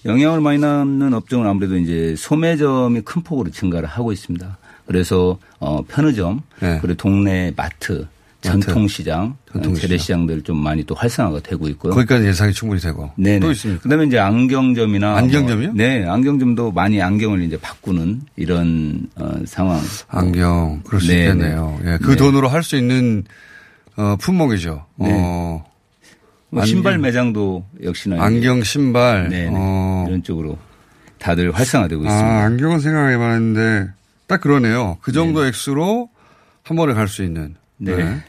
영향을 0.05 0.39
많이 0.39 0.61
받는 0.61 1.15
업종은 1.15 1.47
아무래도 1.47 1.77
이제 1.77 2.13
소매점이 2.15 3.01
큰 3.01 3.23
폭으로 3.23 3.49
증가를 3.49 3.89
하고 3.89 4.11
있습니다. 4.11 4.55
그래서 4.87 5.37
어 5.59 5.81
편의점 5.87 6.41
네. 6.59 6.79
그리고 6.81 6.97
동네 6.97 7.51
마트 7.55 8.07
전통시장, 8.41 9.35
전통시장. 9.51 9.89
재래시장들 9.89 10.43
좀 10.43 10.57
많이 10.57 10.83
또 10.85 10.95
활성화가 10.95 11.41
되고 11.41 11.67
있고요. 11.69 11.91
거기까지 11.93 12.27
예상이 12.27 12.53
충분히 12.53 12.79
되고. 12.79 13.11
네. 13.17 13.39
또 13.39 13.51
있습니다. 13.51 13.81
그다음에 13.81 14.05
이제 14.05 14.19
안경점이나 14.19 15.17
안경점이요? 15.17 15.67
뭐 15.69 15.75
네, 15.75 16.05
안경점도 16.05 16.71
많이 16.71 17.01
안경을 17.01 17.41
이제 17.41 17.57
바꾸는 17.57 18.21
이런 18.37 19.09
어, 19.15 19.31
상황. 19.45 19.81
안경 20.07 20.81
그럴 20.85 21.01
수 21.01 21.07
네, 21.07 21.23
있겠네요. 21.23 21.79
네. 21.83 21.93
예, 21.93 21.97
그 21.97 22.11
네. 22.11 22.15
돈으로 22.15 22.47
할 22.47 22.63
수 22.63 22.77
있는 22.77 23.23
어, 23.97 24.15
품목이죠. 24.19 24.85
네. 24.97 25.09
어. 25.11 25.65
뭐 26.49 26.63
신발 26.63 26.97
매장도 26.99 27.65
역시나 27.83 28.23
안경 28.23 28.63
신발 28.63 29.27
네, 29.29 29.45
네. 29.45 29.51
어. 29.51 30.05
이런 30.07 30.23
쪽으로 30.23 30.57
다들 31.19 31.51
활성화되고 31.51 32.03
아, 32.03 32.07
있습니다. 32.07 32.43
안경은 32.45 32.79
생각해봤는데 32.79 33.89
딱 34.27 34.41
그러네요. 34.41 34.97
그 35.01 35.11
정도 35.11 35.41
네. 35.41 35.47
액수로 35.49 36.09
한 36.63 36.77
번에 36.77 36.93
갈 36.93 37.07
수 37.07 37.23
있는. 37.23 37.55
네. 37.77 37.95
네. 37.95 38.23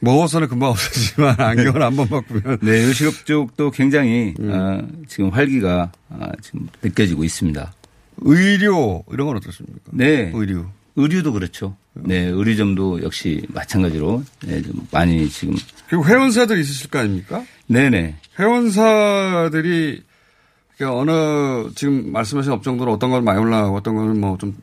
먹어서는 0.00 0.48
금방 0.48 0.70
없어지지만 0.70 1.34
안경을 1.40 1.82
한 1.82 1.94
번 1.96 2.08
바꾸면. 2.08 2.58
네, 2.62 2.84
요식업 2.86 3.26
쪽도 3.26 3.70
굉장히 3.72 4.34
음. 4.40 4.50
어, 4.50 4.80
지금 5.08 5.28
활기가 5.30 5.92
어, 6.08 6.30
지금 6.40 6.68
느껴지고 6.82 7.24
있습니다. 7.24 7.72
의료 8.22 9.04
이런 9.12 9.26
건 9.26 9.36
어떻습니까? 9.36 9.90
네, 9.92 10.30
의류. 10.34 10.66
의류도 10.96 11.32
그렇죠. 11.32 11.76
네, 11.94 12.24
의류점도 12.26 13.02
역시 13.02 13.42
마찬가지로 13.48 14.22
네, 14.46 14.62
좀 14.62 14.86
많이 14.90 15.28
지금. 15.28 15.54
그리고 15.88 16.04
회원사들이 16.06 16.60
있으실 16.60 16.88
거 16.90 16.98
아닙니까? 17.00 17.44
네네. 17.66 18.16
회원사들이 18.38 20.02
어느 20.82 21.70
지금 21.74 22.10
말씀하신 22.12 22.52
업종들은 22.52 22.90
어떤 22.92 23.10
건 23.10 23.22
많이 23.24 23.38
올라가고 23.38 23.76
어떤 23.76 23.96
거는 23.96 24.18
뭐 24.20 24.36
좀 24.38 24.56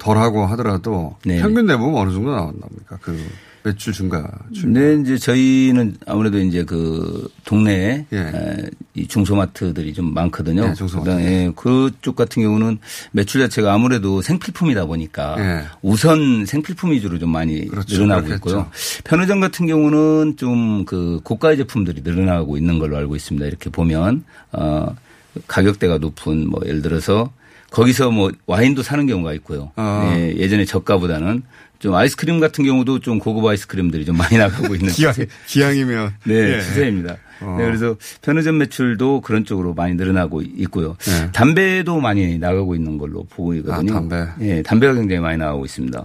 덜하고 0.00 0.46
하더라도 0.46 1.16
네. 1.24 1.40
평균 1.40 1.66
내보면 1.66 2.00
어느 2.00 2.10
정도 2.10 2.34
나온답니까? 2.34 2.98
그 3.02 3.16
매출 3.62 3.92
증가. 3.92 4.26
증가. 4.54 4.80
네, 4.80 4.94
이제 5.02 5.18
저희는 5.18 5.98
아무래도 6.06 6.38
이제 6.38 6.64
그 6.64 7.28
동네에 7.44 8.06
예. 8.10 8.56
이 8.94 9.06
중소마트들이 9.06 9.92
좀 9.92 10.14
많거든요. 10.14 10.68
예, 10.70 10.72
중소마트. 10.72 11.10
예, 11.20 11.52
그쪽 11.54 12.16
같은 12.16 12.42
경우는 12.42 12.78
매출 13.12 13.42
자체가 13.42 13.74
아무래도 13.74 14.22
생필품이다 14.22 14.86
보니까 14.86 15.36
예. 15.38 15.64
우선 15.82 16.46
생필품 16.46 16.92
위주로 16.92 17.18
좀 17.18 17.28
많이 17.28 17.66
그렇죠. 17.68 17.96
늘어나고 17.96 18.28
그렇겠죠. 18.28 18.48
있고요. 18.48 18.70
편의점 19.04 19.40
같은 19.40 19.66
경우는 19.66 20.36
좀 20.38 20.70
그 20.86 21.20
고가의 21.22 21.58
제품들이 21.58 22.00
늘어나고 22.02 22.56
있는 22.56 22.78
걸로 22.78 22.96
알고 22.96 23.14
있습니다. 23.14 23.46
이렇게 23.46 23.68
보면 23.68 24.24
어 24.52 24.94
가격대가 25.46 25.98
높은 25.98 26.48
뭐 26.48 26.60
예를 26.64 26.80
들어서 26.80 27.30
거기서 27.70 28.10
뭐 28.10 28.30
와인도 28.46 28.82
사는 28.82 29.06
경우가 29.06 29.32
있고요. 29.34 29.72
아. 29.76 30.12
예, 30.16 30.34
예전에 30.36 30.64
저가보다는 30.64 31.42
좀 31.78 31.94
아이스크림 31.94 32.40
같은 32.40 32.64
경우도 32.64 32.98
좀 33.00 33.18
고급 33.18 33.46
아이스크림들이 33.46 34.04
좀 34.04 34.16
많이 34.16 34.36
나가고 34.36 34.74
있는 34.74 34.90
기왕, 34.92 35.14
기왕이면 35.46 36.14
네 36.24 36.34
예. 36.56 36.60
추세입니다. 36.60 37.16
어. 37.42 37.56
네, 37.58 37.64
그래서 37.64 37.96
편의점 38.20 38.58
매출도 38.58 39.22
그런 39.22 39.46
쪽으로 39.46 39.72
많이 39.72 39.94
늘어나고 39.94 40.42
있고요. 40.42 40.96
네. 41.00 41.32
담배도 41.32 41.98
많이 42.00 42.36
나가고 42.38 42.74
있는 42.74 42.98
걸로 42.98 43.24
보고 43.24 43.54
있거든요. 43.54 43.92
아, 43.92 43.94
담배. 43.94 44.26
네, 44.36 44.62
담배가 44.62 44.92
굉장히 44.92 45.20
많이 45.22 45.38
나가고 45.38 45.64
있습니다. 45.64 46.04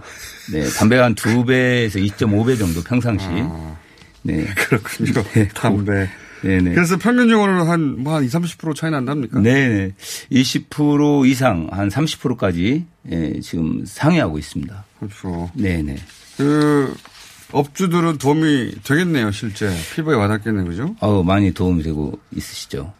네, 0.52 0.64
담배가 0.78 1.04
한 1.04 1.14
두 1.14 1.44
배에서 1.44 1.98
2.5배 1.98 2.58
정도 2.58 2.82
평상시. 2.82 3.26
아. 3.28 3.76
네, 4.22 4.46
그렇군요. 4.56 5.12
네, 5.34 5.48
담배. 5.48 6.08
네네. 6.42 6.74
그래서 6.74 6.96
평균적으로 6.98 7.64
한, 7.64 8.02
뭐 8.02 8.14
한 8.14 8.24
20, 8.24 8.40
30% 8.58 8.74
차이 8.76 8.90
난답니까? 8.90 9.40
네네. 9.40 9.92
20% 10.32 11.26
이상 11.28 11.68
한 11.70 11.88
30%까지 11.88 12.84
예, 13.10 13.40
지금 13.40 13.84
상회하고 13.86 14.38
있습니다. 14.38 14.84
30%. 15.00 15.50
네네. 15.54 15.96
그, 16.36 16.94
업주들은 17.52 18.18
도움이 18.18 18.72
되겠네요, 18.82 19.30
실제. 19.30 19.70
피부에 19.94 20.14
와닿겠네요, 20.16 20.64
그죠? 20.66 20.96
어 21.00 21.22
많이 21.22 21.52
도움이 21.52 21.82
되고 21.82 22.18
있으시죠. 22.34 22.92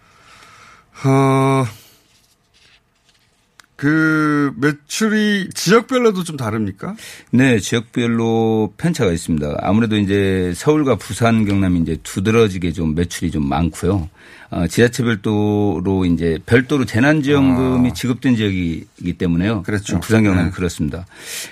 어, 1.05 1.67
그 3.77 4.53
매출이 4.57 5.51
지역별로도 5.53 6.25
좀 6.25 6.39
다릅니까? 6.39 6.97
네, 7.31 7.59
지역별로 7.59 8.73
편차가 8.79 9.13
있습니다. 9.13 9.59
아무래도 9.61 9.99
이제 9.99 10.53
서울과 10.57 10.97
부산, 10.97 11.45
경남이 11.45 11.81
이제 11.81 11.99
두드러지게 12.03 12.73
좀 12.73 12.95
매출이 12.95 13.31
좀 13.31 13.47
많고요. 13.47 14.09
어, 14.51 14.67
지자체별도로 14.67 16.07
이제 16.07 16.39
별도로 16.47 16.87
재난지원금이 16.87 17.91
아. 17.91 17.93
지급된 17.93 18.37
지역이기 18.37 19.13
때문에요. 19.19 19.63
그렇죠. 19.63 20.01
부산, 20.01 20.23
경남 20.23 20.47
네. 20.47 20.51
그렇습니다. 20.53 21.05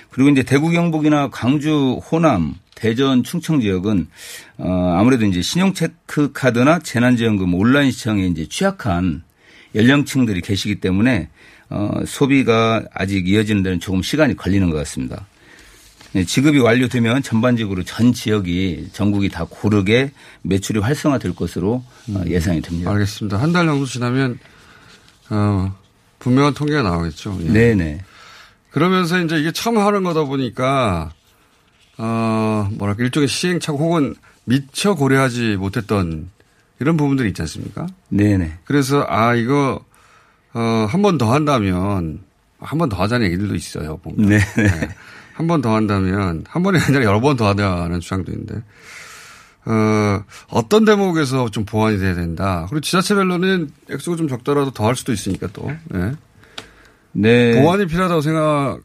그리고 0.09 0.29
이제 0.29 0.41
대구, 0.41 0.71
경북이나 0.71 1.29
광주, 1.29 1.99
호남, 2.09 2.55
대전, 2.73 3.23
충청 3.23 3.61
지역은 3.61 4.07
어, 4.57 4.95
아무래도 4.97 5.25
이제 5.25 5.41
신용체크 5.41 6.31
카드나 6.33 6.79
재난지원금 6.79 7.53
온라인 7.53 7.91
시청에 7.91 8.25
이제 8.25 8.47
취약한 8.47 9.23
연령층들이 9.75 10.41
계시기 10.41 10.75
때문에 10.79 11.29
어, 11.69 11.91
소비가 12.05 12.83
아직 12.93 13.27
이어지는 13.27 13.63
데는 13.63 13.79
조금 13.79 14.01
시간이 14.01 14.35
걸리는 14.35 14.69
것 14.69 14.77
같습니다. 14.77 15.25
네, 16.13 16.23
지급이 16.23 16.59
완료되면 16.59 17.23
전반적으로 17.23 17.83
전 17.83 18.13
지역이 18.13 18.89
전국이 18.93 19.29
다 19.29 19.45
고르게 19.49 20.11
매출이 20.43 20.79
활성화될 20.79 21.35
것으로 21.35 21.73
어, 21.73 21.83
음. 22.09 22.23
예상이 22.27 22.61
됩니다. 22.61 22.91
알겠습니다. 22.91 23.37
한 23.41 23.51
달 23.51 23.65
정도 23.65 23.85
지나면 23.85 24.39
어, 25.29 25.75
분명한 26.19 26.53
통계가 26.53 26.83
나오겠죠. 26.83 27.37
예. 27.41 27.49
네네. 27.51 28.01
그러면서 28.71 29.19
이제 29.19 29.37
이게 29.39 29.51
처음 29.51 29.77
하는 29.77 30.03
거다 30.03 30.23
보니까 30.25 31.11
어, 31.97 32.69
뭐랄까 32.73 33.03
일종의 33.03 33.27
시행착오 33.27 33.77
혹은 33.77 34.15
미처 34.45 34.95
고려하지 34.95 35.55
못했던 35.57 36.29
이런 36.79 36.97
부분들이 36.97 37.29
있지 37.29 37.41
않습니까? 37.41 37.87
네네. 38.09 38.59
그래서 38.65 39.05
아 39.09 39.33
이거 39.35 39.83
어, 40.55 40.87
한 40.89 41.01
번 41.01 41.17
더 41.17 41.31
한다면 41.33 42.19
한 42.59 42.77
번 42.79 42.89
더 42.89 42.97
하자는 42.97 43.25
얘기들도 43.27 43.55
있어요. 43.55 43.97
보면. 43.97 44.29
네. 44.29 44.37
네. 44.39 44.89
한 45.33 45.47
번 45.47 45.61
더 45.61 45.75
한다면 45.75 46.43
한 46.47 46.63
번이 46.63 46.79
아니라 46.79 47.03
여러 47.03 47.19
번 47.19 47.35
더 47.37 47.47
하자는 47.49 47.99
주장도 47.99 48.31
있는데 48.31 48.55
어, 49.65 50.23
어떤 50.49 50.85
대목에서 50.85 51.49
좀 51.49 51.65
보완이 51.65 51.97
돼야 51.97 52.13
된다. 52.15 52.65
그리고 52.69 52.81
지자체별로는 52.81 53.69
액수가 53.91 54.15
좀 54.17 54.27
적더라도 54.27 54.71
더 54.71 54.87
할 54.87 54.95
수도 54.95 55.11
있으니까 55.11 55.47
또. 55.53 55.71
네. 55.89 56.11
네. 57.11 57.61
보완이 57.61 57.85
필요하다고 57.87 58.21
생각하는 58.21 58.81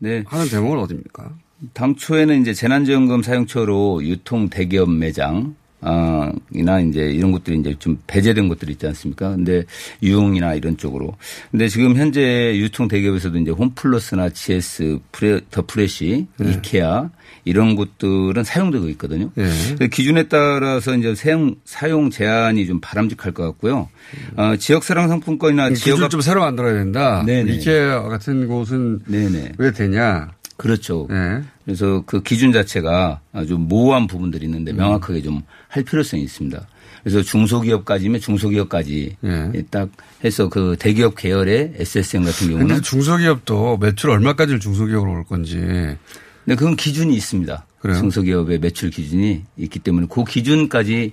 네. 0.00 0.24
대목은 0.50 0.78
어디입니까? 0.80 1.30
당초에는 1.74 2.40
이제 2.40 2.52
재난지원금 2.54 3.22
사용처로 3.22 4.04
유통 4.04 4.48
대기업 4.48 4.90
매장 4.90 5.54
아, 5.80 6.32
이나 6.52 6.80
이제 6.80 7.00
이런 7.00 7.30
것들이 7.30 7.58
이제 7.58 7.74
좀 7.78 7.98
배제된 8.06 8.48
것들이 8.48 8.72
있지 8.72 8.86
않습니까? 8.86 9.30
근데 9.30 9.64
유흥이나 10.02 10.54
이런 10.54 10.76
쪽으로. 10.76 11.16
근데 11.50 11.68
지금 11.68 11.96
현재 11.96 12.56
유통 12.56 12.88
대기업에서도 12.88 13.38
이제 13.38 13.50
홈플러스나 13.50 14.30
GS, 14.30 14.98
프레, 15.12 15.40
더 15.50 15.64
프레시, 15.66 16.26
네. 16.38 16.50
이케아 16.52 17.10
이런 17.44 17.76
곳들은 17.76 18.42
사용되고 18.44 18.88
있거든요. 18.90 19.30
네. 19.34 19.88
기준에 19.88 20.24
따라서 20.24 20.94
이제 20.96 21.14
사용, 21.14 21.54
사용 21.64 22.10
제한이 22.10 22.66
좀 22.66 22.80
바람직할 22.80 23.32
것 23.32 23.44
같고요. 23.44 23.88
어, 24.36 24.56
지역 24.56 24.82
사랑 24.82 25.08
상품권이나 25.08 25.72
지역 25.74 26.10
좀 26.10 26.20
새로 26.20 26.40
만들어야 26.40 26.74
된다. 26.74 27.22
네네. 27.24 27.54
이케아 27.54 28.02
같은 28.02 28.48
곳은 28.48 29.00
네네. 29.06 29.52
왜 29.58 29.72
되냐? 29.72 30.30
그렇죠. 30.56 31.06
네. 31.08 31.40
그래서 31.68 32.02
그 32.06 32.22
기준 32.22 32.50
자체가 32.50 33.20
아주 33.30 33.58
모호한 33.58 34.06
부분들이 34.06 34.46
있는데 34.46 34.72
음. 34.72 34.76
명확하게 34.76 35.20
좀 35.20 35.42
할 35.68 35.82
필요성이 35.84 36.22
있습니다. 36.22 36.66
그래서 37.02 37.20
중소기업까지면 37.22 38.20
중소기업까지 38.20 39.16
네. 39.20 39.62
딱 39.70 39.90
해서 40.24 40.48
그 40.48 40.76
대기업 40.78 41.14
계열의 41.14 41.74
SSM 41.76 42.24
같은 42.24 42.48
경우는 42.48 42.80
중소기업도 42.80 43.76
매출 43.76 44.08
얼마까지를 44.08 44.60
중소기업으로 44.60 45.12
올 45.12 45.24
건지. 45.24 45.58
네, 45.58 46.54
그건 46.54 46.74
기준이 46.74 47.14
있습니다. 47.14 47.66
그래요? 47.80 47.98
중소기업의 47.98 48.60
매출 48.60 48.88
기준이 48.88 49.42
있기 49.58 49.78
때문에 49.78 50.06
그 50.10 50.24
기준까지 50.24 51.12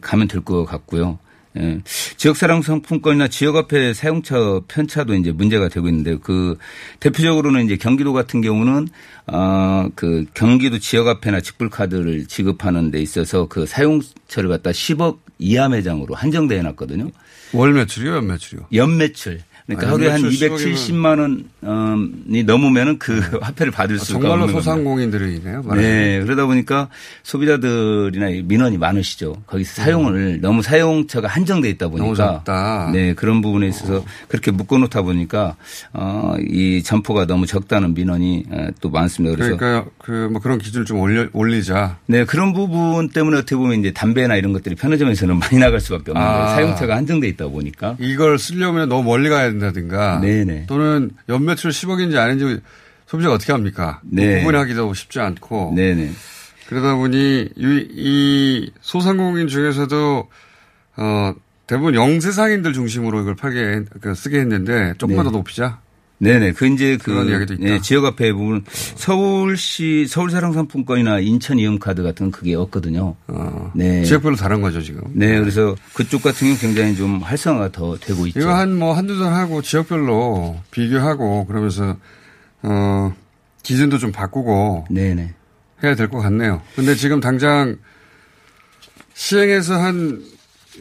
가면 0.00 0.28
될 0.28 0.40
것 0.42 0.64
같고요. 0.64 1.18
예. 1.58 1.80
지역사랑 2.16 2.62
상품권이나 2.62 3.28
지역화폐 3.28 3.92
사용처 3.92 4.62
편차도 4.68 5.14
이제 5.14 5.32
문제가 5.32 5.68
되고 5.68 5.88
있는데 5.88 6.16
그 6.22 6.56
대표적으로는 7.00 7.64
이제 7.64 7.76
경기도 7.76 8.12
같은 8.12 8.40
경우는 8.40 8.88
어그 9.26 10.26
경기도 10.34 10.78
지역화폐나 10.78 11.40
직불카드를 11.40 12.26
지급하는 12.26 12.90
데 12.90 13.00
있어서 13.02 13.48
그 13.48 13.66
사용처를 13.66 14.48
갖다 14.48 14.70
10억 14.70 15.18
이하 15.38 15.68
매장으로 15.68 16.14
한정돼 16.14 16.58
해 16.58 16.62
놨거든요. 16.62 17.10
월 17.52 17.72
매출이요, 17.72 18.16
연 18.16 18.26
매출이요? 18.28 18.66
연 18.74 18.96
매출. 18.96 19.40
그러니까 19.76 19.88
아, 19.88 19.92
하루에 19.92 20.08
한 20.10 20.22
270만 20.22 21.44
원이 21.62 22.42
넘으면은 22.44 22.98
그 22.98 23.12
네. 23.12 23.20
화폐를 23.42 23.72
받을 23.72 23.96
아, 23.96 23.98
수가 23.98 24.20
정말로 24.20 24.44
없는 24.44 24.54
소상공인들이네요. 24.54 25.64
네, 25.74 26.20
그러다 26.22 26.46
보니까 26.46 26.88
소비자들이나 27.22 28.42
민원이 28.44 28.78
많으시죠. 28.78 29.36
거기서 29.46 29.82
사용을 29.82 30.14
음. 30.14 30.38
너무 30.40 30.62
사용처가 30.62 31.28
한정돼 31.28 31.68
있다 31.70 31.88
보니까 31.88 32.90
네 32.92 33.14
그런 33.14 33.42
부분에 33.42 33.68
있어서 33.68 33.96
어. 33.98 34.04
그렇게 34.28 34.50
묶어놓다 34.50 35.02
보니까 35.02 35.56
어, 35.92 36.34
이 36.40 36.82
점포가 36.82 37.26
너무 37.26 37.46
적다는 37.46 37.94
민원이 37.94 38.44
또 38.80 38.90
많습니다. 38.90 39.36
그래서 39.36 39.56
그러니까 39.56 39.90
그 39.98 40.30
뭐 40.30 40.40
그런 40.40 40.58
기준을 40.58 40.86
좀 40.86 41.00
올려, 41.00 41.26
올리자. 41.32 41.98
네 42.06 42.24
그런 42.24 42.52
부분 42.52 43.08
때문에 43.08 43.38
어떻게 43.38 43.56
보면 43.56 43.80
이제 43.80 43.92
담배나 43.92 44.36
이런 44.36 44.52
것들이 44.52 44.74
편의점에서는 44.74 45.38
많이 45.38 45.58
나갈 45.58 45.80
수밖에 45.80 46.12
없는데 46.12 46.20
아. 46.20 46.54
사용처가 46.54 46.96
한정돼 46.96 47.28
있다 47.28 47.48
보니까 47.48 47.96
이걸 47.98 48.38
쓰려면 48.38 48.88
너무 48.88 49.02
멀리 49.04 49.28
가야 49.28 49.50
된다든가 49.60 50.20
네네. 50.20 50.66
또는 50.66 51.10
연매출 51.28 51.70
10억인지 51.70 52.16
아닌지 52.16 52.60
소비자가 53.06 53.34
어떻게 53.34 53.52
합니까? 53.52 54.00
네. 54.04 54.40
구분하기도 54.40 54.94
쉽지 54.94 55.20
않고 55.20 55.74
네네. 55.76 56.10
그러다 56.68 56.94
보니 56.96 57.50
이, 57.56 57.88
이 57.90 58.70
소상공인 58.80 59.48
중에서도 59.48 60.28
어 60.96 61.34
대부분 61.66 61.94
영세상인들 61.94 62.72
중심으로 62.72 63.20
이걸 63.20 63.36
팔게 63.36 63.84
그 64.00 64.14
쓰게 64.14 64.40
했는데 64.40 64.94
조금만 64.98 65.24
네. 65.24 65.30
더 65.30 65.36
높이자. 65.36 65.80
네네. 66.22 66.52
그 66.52 66.66
이제 66.66 66.98
그 67.02 67.10
네, 67.58 67.80
지역 67.80 68.04
화폐 68.04 68.30
부분 68.32 68.62
서울시 68.68 70.06
서울사랑상품권이나 70.06 71.18
인천 71.20 71.58
이용카드 71.58 72.02
같은 72.02 72.26
건 72.26 72.30
그게 72.30 72.54
없거든요. 72.54 73.16
어, 73.26 73.72
네. 73.74 74.04
지역별로 74.04 74.36
다른 74.36 74.60
거죠 74.60 74.82
지금. 74.82 75.00
네. 75.14 75.38
그래서 75.38 75.74
그쪽 75.94 76.22
같은 76.22 76.46
경우 76.48 76.58
굉장히 76.58 76.94
좀 76.94 77.20
활성화가 77.22 77.72
더 77.72 77.96
되고 77.96 78.26
있죠. 78.26 78.40
이거 78.40 78.54
한 78.54 78.74
뭐 78.78 78.92
한두 78.94 79.18
달 79.18 79.32
하고 79.32 79.62
지역별로 79.62 80.58
비교하고 80.70 81.46
그러면서 81.46 81.96
어 82.62 83.14
기준도 83.62 83.96
좀 83.98 84.12
바꾸고. 84.12 84.86
네네. 84.90 85.34
해야 85.82 85.94
될 85.94 86.08
것 86.10 86.18
같네요. 86.18 86.60
근데 86.76 86.94
지금 86.94 87.20
당장 87.20 87.76
시행해서 89.14 89.80
한 89.80 90.22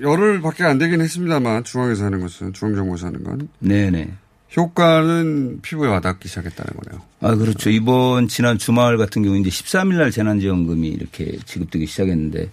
열흘밖에 0.02 0.64
안 0.66 0.78
되긴 0.78 1.00
했습니다만 1.02 1.64
중앙에서 1.64 2.04
하는 2.06 2.20
것은 2.20 2.52
중앙정부에서 2.54 3.08
하는 3.08 3.24
건. 3.24 3.48
네네. 3.60 4.12
효과는 4.58 5.62
피부에 5.62 5.88
와닿기 5.90 6.28
시작했다는 6.28 6.80
거네요. 6.80 7.02
아, 7.22 7.36
그렇죠. 7.36 7.70
이번 7.70 8.28
지난 8.28 8.58
주말 8.58 8.98
같은 8.98 9.24
경우 9.24 9.38
이제 9.38 9.50
13일 9.50 9.96
날 9.96 10.12
재난지원금이 10.12 10.88
이렇게 10.88 11.38
지급되기 11.46 11.86
시작했는데, 11.86 12.50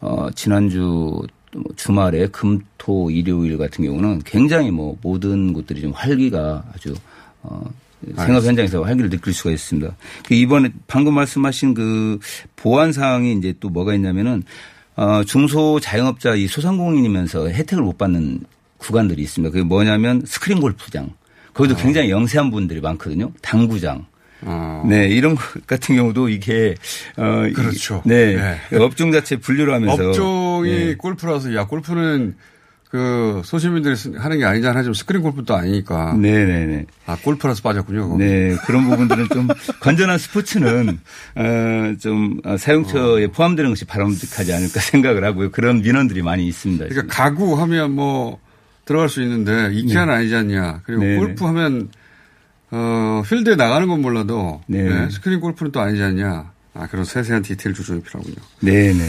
어, 0.00 0.28
지난주 0.34 1.22
주말에 1.76 2.26
금, 2.28 2.60
토, 2.76 3.10
일요일 3.10 3.56
같은 3.56 3.84
경우는 3.84 4.22
굉장히 4.24 4.70
뭐 4.70 4.96
모든 5.00 5.52
곳들이 5.52 5.80
좀 5.80 5.92
활기가 5.92 6.64
아주, 6.74 6.94
어, 7.42 7.64
생업 8.16 8.44
현장에서 8.44 8.82
활기를 8.82 9.10
느낄 9.10 9.32
수가 9.32 9.50
있습니다. 9.50 9.96
그 10.26 10.34
이번에 10.34 10.70
방금 10.86 11.14
말씀하신 11.14 11.74
그 11.74 12.18
보완 12.54 12.92
사항이 12.92 13.32
이제 13.32 13.54
또 13.58 13.70
뭐가 13.70 13.94
있냐면은 13.94 14.44
어, 14.94 15.22
중소 15.24 15.80
자영업자 15.80 16.34
이 16.34 16.46
소상공인이면서 16.46 17.48
혜택을 17.48 17.82
못 17.82 17.98
받는 17.98 18.40
구간들이 18.78 19.22
있습니다. 19.22 19.52
그게 19.52 19.64
뭐냐면 19.64 20.22
스크린 20.26 20.60
골프장. 20.60 21.10
거기도 21.58 21.74
어. 21.74 21.76
굉장히 21.76 22.10
영세한 22.10 22.52
분들이 22.52 22.80
많거든요. 22.80 23.32
당구장. 23.42 24.06
어. 24.42 24.84
네, 24.88 25.08
이런 25.08 25.34
것 25.34 25.66
같은 25.66 25.96
경우도 25.96 26.28
이게 26.28 26.76
어 27.16 27.48
그렇죠. 27.52 28.02
네, 28.06 28.36
네. 28.70 28.76
업종 28.78 29.10
자체 29.10 29.36
분류를 29.36 29.74
하면서 29.74 30.08
업종이 30.10 30.70
네. 30.70 30.94
골프라서 30.94 31.52
야 31.56 31.66
골프는 31.66 32.36
그 32.88 33.42
소시민들이 33.44 33.96
하는 34.16 34.38
게 34.38 34.44
아니잖아 34.44 34.78
하지만 34.78 34.94
스크린 34.94 35.20
골프도 35.22 35.56
아니니까. 35.56 36.14
네네네. 36.14 36.86
아 37.06 37.16
골프라서 37.20 37.60
빠졌군요. 37.62 38.08
거기. 38.08 38.24
네 38.24 38.54
그런 38.64 38.88
부분들은 38.88 39.28
좀 39.30 39.48
건전한 39.80 40.16
스포츠는 40.18 41.00
어좀 41.34 42.40
어, 42.44 42.56
사용처에 42.56 43.24
어. 43.24 43.30
포함되는 43.32 43.68
것이 43.72 43.84
바람직하지 43.84 44.52
않을까 44.52 44.78
생각을 44.78 45.24
하고요. 45.24 45.50
그런 45.50 45.82
민원들이 45.82 46.22
많이 46.22 46.46
있습니다. 46.46 46.86
그러니까 46.86 47.12
가구 47.12 47.60
하면 47.60 47.90
뭐 47.90 48.38
들어갈 48.88 49.10
수 49.10 49.22
있는데 49.22 49.70
이케아는 49.74 50.12
네. 50.12 50.18
아니지 50.18 50.34
않냐. 50.34 50.80
그리고 50.84 51.02
네네. 51.02 51.16
골프 51.18 51.44
하면 51.44 51.90
어 52.70 53.22
필드에 53.28 53.54
나가는 53.54 53.86
건 53.86 54.00
몰라도 54.00 54.62
네. 54.66 55.10
스크린 55.10 55.40
골프는 55.40 55.72
또 55.72 55.80
아니지 55.80 56.02
않냐. 56.02 56.50
아 56.72 56.86
그런 56.86 57.04
세세한 57.04 57.42
디테일 57.42 57.74
조정이 57.74 58.00
필요하군요. 58.00 58.36
네네. 58.60 59.04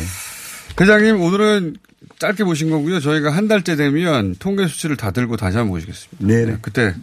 회장님 0.79 1.21
오늘은 1.21 1.77
짧게 2.19 2.43
보신 2.43 2.69
거고요. 2.69 2.99
저희가 2.99 3.29
한 3.31 3.47
달째 3.47 3.77
되면 3.77 4.35
통계 4.35 4.67
수치를 4.67 4.97
다 4.97 5.11
들고 5.11 5.37
다시 5.37 5.57
한번 5.57 5.75
보시겠습니다. 5.75 6.27
네. 6.27 6.45
네 6.45 6.57
그때 6.61 6.93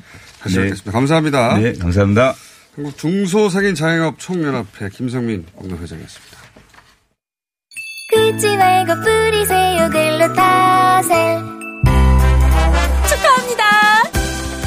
다시 0.41 0.57
네. 0.57 0.65
뵙겠습니다. 0.65 0.93
감사합니다. 0.93 1.59
네, 1.59 1.73
감사합니다. 1.73 2.35
한국 2.75 2.99
중소상인 2.99 3.75
자영업 3.75 4.19
총연합회 4.19 4.91
김성민 4.91 5.47
공동회장이었습니다. 5.55 6.37
긁지 8.13 8.57
말고 8.57 8.95
뿌리세요 9.01 9.91
글루타셀 9.91 11.66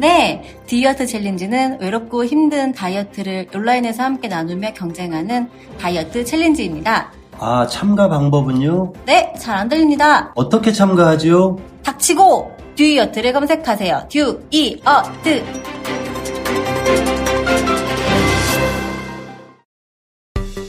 네, 0.00 0.42
듀이어트 0.66 1.06
챌린지는 1.06 1.78
외롭고 1.78 2.24
힘든 2.24 2.72
다이어트를 2.72 3.48
온라인에서 3.54 4.02
함께 4.02 4.28
나누며 4.28 4.72
경쟁하는 4.72 5.50
다이어트 5.78 6.24
챌린지입니다. 6.24 7.12
아, 7.38 7.66
참가 7.66 8.08
방법은요? 8.08 8.94
네, 9.04 9.30
잘 9.38 9.56
안 9.58 9.68
들립니다. 9.68 10.32
어떻게 10.36 10.72
참가하지요? 10.72 11.58
닥치고 11.84 12.50
듀이어트를 12.76 13.34
검색하세요. 13.34 14.08
듀이어트. 14.08 15.44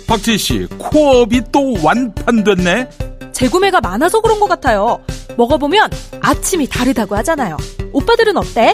박지희 0.07 0.37
씨, 0.37 0.67
코업이 0.77 1.41
또 1.51 1.73
완판됐네? 1.83 2.89
재구매가 3.31 3.79
많아서 3.81 4.19
그런 4.21 4.39
것 4.39 4.47
같아요. 4.47 4.99
먹어보면 5.37 5.89
아침이 6.21 6.67
다르다고 6.67 7.15
하잖아요. 7.17 7.55
오빠들은 7.93 8.35
어때? 8.37 8.73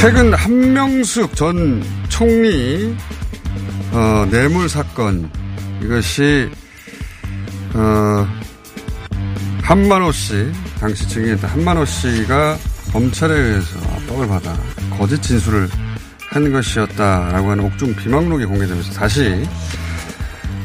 최근 0.00 0.32
한명숙 0.32 1.34
전 1.34 1.82
총리 2.08 2.96
어, 3.90 4.28
뇌물 4.30 4.68
사건 4.68 5.28
이것이 5.82 6.48
어, 7.74 8.24
한만호 9.64 10.12
씨 10.12 10.52
당시 10.78 11.08
증인했던 11.08 11.50
한만호 11.50 11.84
씨가 11.84 12.56
검찰에 12.92 13.34
의해서 13.34 13.76
압박을 13.80 14.28
받아 14.28 14.56
거짓 14.96 15.20
진술을 15.20 15.68
한 16.28 16.52
것이었다라고 16.52 17.50
하는 17.50 17.64
옥중 17.64 17.96
비망록이 17.96 18.44
공개되면서 18.44 18.92
다시 18.92 19.44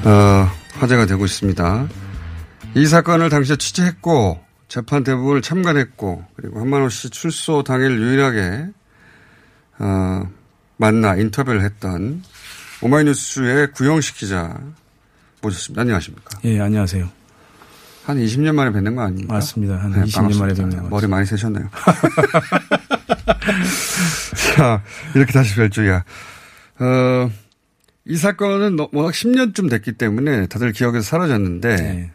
어, 0.05 0.47
화제가 0.73 1.07
되고 1.07 1.25
있습니다. 1.25 1.87
이 2.75 2.85
사건을 2.85 3.29
당시에 3.29 3.55
취재했고 3.55 4.39
재판 4.67 5.03
대부분을 5.03 5.41
참관했고 5.41 6.23
그리고 6.35 6.59
한만호 6.59 6.89
씨 6.89 7.09
출소 7.09 7.63
당일 7.63 7.99
유일하게 7.99 8.67
어, 9.79 10.29
만나 10.77 11.15
인터뷰를 11.15 11.61
했던 11.63 12.23
오마이뉴스의 12.81 13.71
구영식 13.71 14.15
기자 14.17 14.59
모셨습니다. 15.41 15.81
안녕하십니까? 15.81 16.39
예, 16.45 16.59
안녕하세요. 16.59 17.09
한 18.05 18.17
20년 18.17 18.53
만에 18.55 18.71
뵙는 18.71 18.95
거 18.95 19.01
아닙니까? 19.03 19.33
맞습니다. 19.33 19.75
한 19.77 19.91
네, 19.91 20.01
20년 20.01 20.13
반갑습니다. 20.15 20.39
만에 20.39 20.53
뵙는 20.53 20.83
거. 20.83 20.89
머리 20.89 21.07
많이 21.07 21.25
세셨네요. 21.25 21.69
자, 24.55 24.83
이렇게 25.15 25.31
다시 25.31 25.55
뵐 25.55 25.69
줄이야. 25.69 26.03
어, 26.79 27.31
이 28.05 28.17
사건은 28.17 28.77
워낙 28.91 29.11
10년쯤 29.11 29.69
됐기 29.69 29.93
때문에 29.93 30.47
다들 30.47 30.73
기억에서 30.73 31.01
사라졌는데 31.03 31.75
네. 31.75 32.11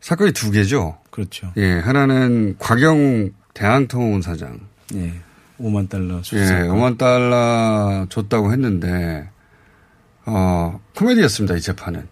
사건이 0.00 0.32
두 0.32 0.50
개죠. 0.50 0.98
그렇죠. 1.10 1.52
예, 1.56 1.78
하나는 1.78 2.56
곽영 2.58 3.30
대한통운 3.54 4.22
사장. 4.22 4.58
예. 4.94 5.14
5만 5.58 5.88
달러 5.88 6.16
예, 6.34 6.68
5만 6.68 6.98
달러 6.98 8.06
줬다고 8.08 8.52
했는데 8.52 9.30
어, 10.26 10.80
코미디였습니다, 10.96 11.56
이 11.56 11.60
재판은. 11.60 12.08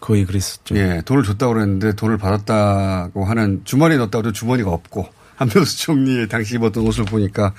거의 0.00 0.24
그랬었죠. 0.24 0.76
예, 0.76 1.00
돈을 1.04 1.22
줬다고 1.22 1.54
그랬는데 1.54 1.94
돈을 1.94 2.18
받았다고 2.18 3.24
하는 3.24 3.62
주머니에 3.64 3.96
넣었다고 3.98 4.18
해도 4.18 4.32
주머니가 4.32 4.70
없고 4.70 5.08
한명수 5.36 5.78
총리의 5.78 6.28
당시 6.28 6.56
입었던 6.56 6.86
옷을 6.86 7.04
보니까 7.04 7.54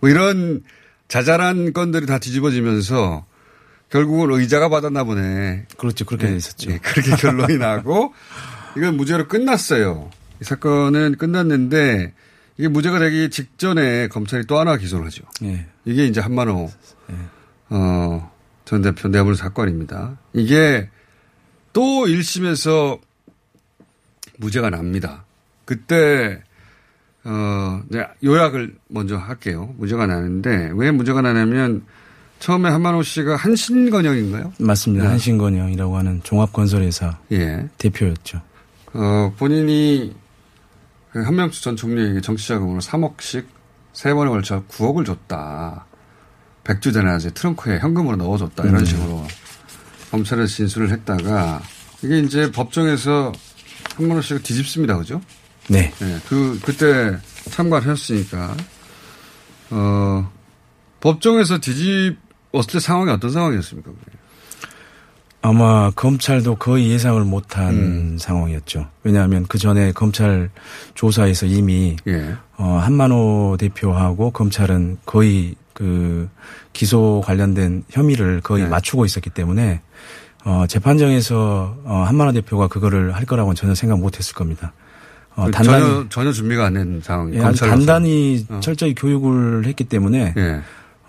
뭐 0.00 0.08
이런 0.08 0.62
자잘한 1.08 1.72
건들이 1.72 2.06
다 2.06 2.18
뒤집어지면서 2.18 3.26
결국은 3.90 4.30
의자가 4.32 4.70
받았나 4.70 5.04
보네. 5.04 5.66
그렇죠. 5.76 6.06
그렇게 6.06 6.26
네, 6.28 6.34
됐었죠. 6.34 6.70
예, 6.70 6.78
그렇게 6.78 7.10
결론이 7.16 7.58
나고 7.58 8.14
이건 8.76 8.96
무죄로 8.96 9.28
끝났어요. 9.28 10.10
이 10.40 10.44
사건은 10.44 11.16
끝났는데 11.16 12.14
이게 12.62 12.68
무죄가 12.68 13.00
되기 13.00 13.28
직전에 13.28 14.06
검찰이 14.06 14.46
또 14.46 14.56
하나 14.56 14.76
기소를 14.76 15.06
하죠. 15.06 15.24
예. 15.42 15.66
이게 15.84 16.06
이제 16.06 16.20
한만호 16.20 16.70
예. 17.10 17.14
어, 17.70 18.30
전 18.64 18.82
대표 18.82 19.08
뇌물 19.08 19.34
사건입니다. 19.34 20.16
이게 20.32 20.88
또 21.72 21.82
1심에서 22.06 23.00
무죄가 24.36 24.70
납니다. 24.70 25.24
그때 25.64 26.40
어, 27.24 27.82
네, 27.88 28.06
요약을 28.22 28.76
먼저 28.86 29.16
할게요. 29.16 29.74
무죄가 29.78 30.06
나는데 30.06 30.70
왜 30.76 30.92
무죄가 30.92 31.20
나냐면 31.20 31.84
처음에 32.38 32.70
한만호 32.70 33.02
씨가 33.02 33.34
한신건영인가요? 33.34 34.52
맞습니다. 34.60 35.02
네. 35.02 35.10
한신건영이라고 35.10 35.96
하는 35.96 36.20
종합건설회사 36.22 37.18
예. 37.32 37.68
대표였죠. 37.78 38.40
어, 38.94 39.32
본인이 39.36 40.14
그 40.14 40.21
한명수 41.14 41.62
전 41.62 41.76
총리에게 41.76 42.20
정치자금으로 42.20 42.80
3억씩 42.80 43.44
세 43.92 44.14
번에 44.14 44.30
걸쳐 44.30 44.64
9억을 44.66 45.04
줬다. 45.04 45.86
백주 46.64 46.92
대낮에 46.92 47.30
트렁크에 47.30 47.80
현금으로 47.80 48.16
넣어줬다. 48.16 48.64
이런 48.64 48.80
음. 48.80 48.84
식으로 48.84 49.26
검찰에 50.10 50.46
진술을 50.46 50.90
했다가 50.90 51.62
이게 52.02 52.20
이제 52.20 52.50
법정에서 52.50 53.32
한만호 53.96 54.22
씨가 54.22 54.40
뒤집습니다. 54.40 54.96
그죠? 54.96 55.20
네. 55.68 55.92
네. 55.98 56.18
그, 56.28 56.58
그때 56.64 57.16
참관하셨으니까, 57.50 58.56
어, 59.70 60.32
법정에서 61.00 61.58
뒤집었을 61.58 62.72
때 62.72 62.80
상황이 62.80 63.10
어떤 63.10 63.30
상황이었습니까? 63.30 63.90
그게? 63.90 64.18
아마 65.42 65.90
검찰도 65.90 66.54
거의 66.56 66.88
예상을 66.90 67.22
못한 67.24 67.74
음. 67.74 68.16
상황이었죠. 68.18 68.86
왜냐하면 69.02 69.44
그 69.48 69.58
전에 69.58 69.90
검찰 69.92 70.50
조사에서 70.94 71.46
이미 71.46 71.96
예. 72.06 72.34
어, 72.56 72.78
한만호 72.80 73.56
대표하고 73.58 74.30
검찰은 74.30 74.98
거의 75.04 75.56
그 75.74 76.28
기소 76.72 77.20
관련된 77.24 77.82
혐의를 77.90 78.40
거의 78.40 78.62
네. 78.64 78.68
맞추고 78.68 79.04
있었기 79.04 79.30
때문에 79.30 79.80
어, 80.44 80.64
재판정에서 80.68 81.76
어, 81.84 82.04
한만호 82.06 82.32
대표가 82.34 82.68
그거를 82.68 83.12
할 83.14 83.24
거라고는 83.24 83.56
전혀 83.56 83.74
생각 83.74 83.98
못했을 83.98 84.34
겁니다. 84.34 84.72
어, 85.34 85.50
단단히 85.50 85.84
전혀, 85.84 86.08
전혀 86.08 86.32
준비가 86.32 86.66
안 86.66 86.74
된 86.74 87.00
상황이에요. 87.02 87.42
예, 87.48 87.52
단단히 87.52 88.46
어. 88.48 88.60
철저히 88.60 88.94
교육을 88.94 89.66
했기 89.66 89.82
때문에 89.84 90.34
예. 90.36 90.60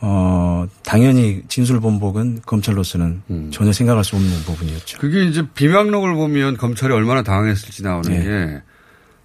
어, 0.05 0.67
당연히 0.83 1.43
진술본복은 1.47 2.41
검찰로서는 2.45 3.21
음. 3.29 3.49
전혀 3.53 3.71
생각할 3.71 4.03
수 4.03 4.17
없는 4.17 4.31
부분이었죠. 4.43 4.99
그게 4.99 5.23
이제 5.23 5.47
비망록을 5.53 6.13
보면 6.13 6.57
검찰이 6.57 6.93
얼마나 6.93 7.23
당황했을지 7.23 7.83
나오는 7.83 8.11
네. 8.11 8.21
게 8.21 8.61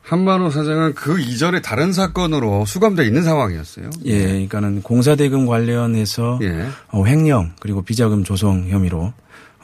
한만호 0.02 0.50
사장은 0.50 0.94
그 0.94 1.18
이전에 1.18 1.60
다른 1.62 1.92
사건으로 1.92 2.64
수감돼 2.64 3.04
있는 3.04 3.24
상황이었어요. 3.24 3.90
예, 4.04 4.26
그러니까는 4.28 4.82
공사대금 4.82 5.46
관련해서 5.46 6.38
예. 6.42 6.68
어, 6.92 7.04
횡령 7.04 7.54
그리고 7.58 7.82
비자금 7.82 8.22
조성 8.22 8.68
혐의로 8.68 9.12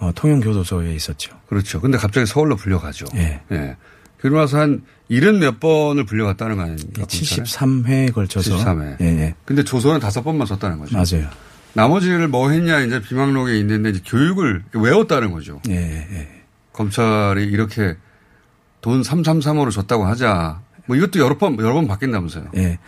어, 0.00 0.10
통영교도소에 0.16 0.92
있었죠. 0.96 1.38
그렇죠. 1.46 1.80
근데 1.80 1.96
갑자기 1.96 2.26
서울로 2.26 2.56
불려가죠. 2.56 3.06
예. 3.14 3.40
예. 3.52 3.76
그러고 4.24 4.40
나서 4.40 4.58
한 4.58 4.80
일은 5.10 5.38
몇 5.38 5.60
번을 5.60 6.06
불려갔다는 6.06 6.56
거 6.56 6.62
아닙니까? 6.62 7.02
예, 7.02 7.04
73회에 7.04 8.14
걸쳐서. 8.14 8.56
73회. 8.56 8.96
예, 9.02 9.04
예. 9.04 9.34
근데 9.44 9.62
조선은 9.62 10.00
다섯 10.00 10.22
번만 10.22 10.46
썼다는 10.46 10.78
거죠. 10.78 10.96
맞아요. 10.96 11.28
나머지를 11.74 12.28
뭐 12.28 12.48
했냐 12.48 12.80
이제 12.80 13.02
비망록에 13.02 13.58
있는데 13.58 13.90
이제 13.90 14.00
교육을 14.02 14.64
외웠다는 14.72 15.30
거죠. 15.30 15.60
예, 15.68 15.74
예. 15.74 16.42
검찰이 16.72 17.44
이렇게 17.44 17.98
돈 18.80 19.02
333으로 19.02 19.70
줬다고 19.70 20.06
하자. 20.06 20.62
뭐 20.86 20.96
이것도 20.96 21.18
여러 21.20 21.36
번, 21.36 21.58
여러 21.58 21.74
번 21.74 21.86
바뀐다면서요. 21.86 22.46
예. 22.56 22.78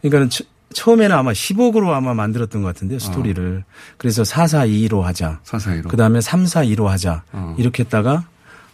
그러니까는 0.00 0.30
처음에는 0.72 1.14
아마 1.14 1.32
10억으로 1.32 1.90
아마 1.90 2.14
만들었던 2.14 2.62
것 2.62 2.68
같은데요, 2.68 3.00
스토리를. 3.00 3.64
어. 3.68 3.72
그래서 3.98 4.22
442로 4.22 5.02
하자. 5.02 5.40
442로. 5.44 5.88
그 5.88 5.98
다음에 5.98 6.20
342로 6.20 6.86
하자. 6.86 7.22
어. 7.32 7.54
이렇게 7.58 7.82
했다가 7.82 8.24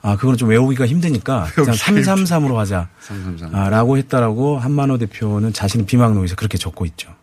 아, 0.03 0.17
그거는 0.17 0.37
좀 0.37 0.49
외우기가 0.51 0.87
힘드니까 0.87 1.47
그냥 1.55 1.75
333으로 1.75 2.57
하자. 2.57 2.88
333. 3.01 3.55
아, 3.55 3.71
라고 3.71 3.97
했다라고 3.97 4.59
한만호 4.59 4.99
대표는 4.99 5.53
자신의 5.53 5.87
비망록에서 5.87 6.35
그렇게 6.35 6.59
적고 6.59 6.85
있죠. 6.87 7.15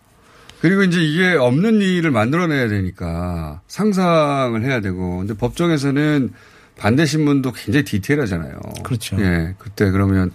그리고 0.61 0.83
이제 0.83 1.01
이게 1.01 1.35
없는 1.35 1.81
일을 1.81 2.11
만들어내야 2.11 2.67
되니까 2.67 3.61
상상을 3.67 4.61
해야 4.63 4.81
되고 4.81 5.19
근데 5.19 5.33
법정에서는 5.33 6.33
반대 6.77 7.05
신문도 7.05 7.51
굉장히 7.51 7.83
디테일하잖아요. 7.85 8.59
그렇죠. 8.83 9.17
예. 9.21 9.55
그때 9.57 9.89
그러면 9.91 10.31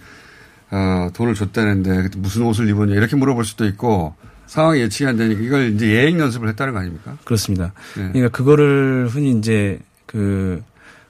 어, 0.71 1.09
돈을 1.13 1.33
줬다는데 1.33 2.03
그때 2.03 2.19
무슨 2.19 2.43
옷을 2.43 2.69
입었냐 2.69 2.95
이렇게 2.95 3.15
물어볼 3.15 3.45
수도 3.45 3.65
있고 3.65 4.15
상황이 4.45 4.81
예측이 4.81 5.07
안 5.07 5.17
되니까 5.17 5.41
이걸 5.41 5.73
이제 5.73 5.87
예행 5.87 6.19
연습을 6.19 6.47
했다는 6.49 6.73
거 6.73 6.79
아닙니까? 6.79 7.17
그렇습니다. 7.23 7.73
예. 7.97 8.01
그러니까 8.11 8.29
그거를 8.29 9.07
흔히 9.09 9.31
이제 9.31 9.79
그 10.05 10.63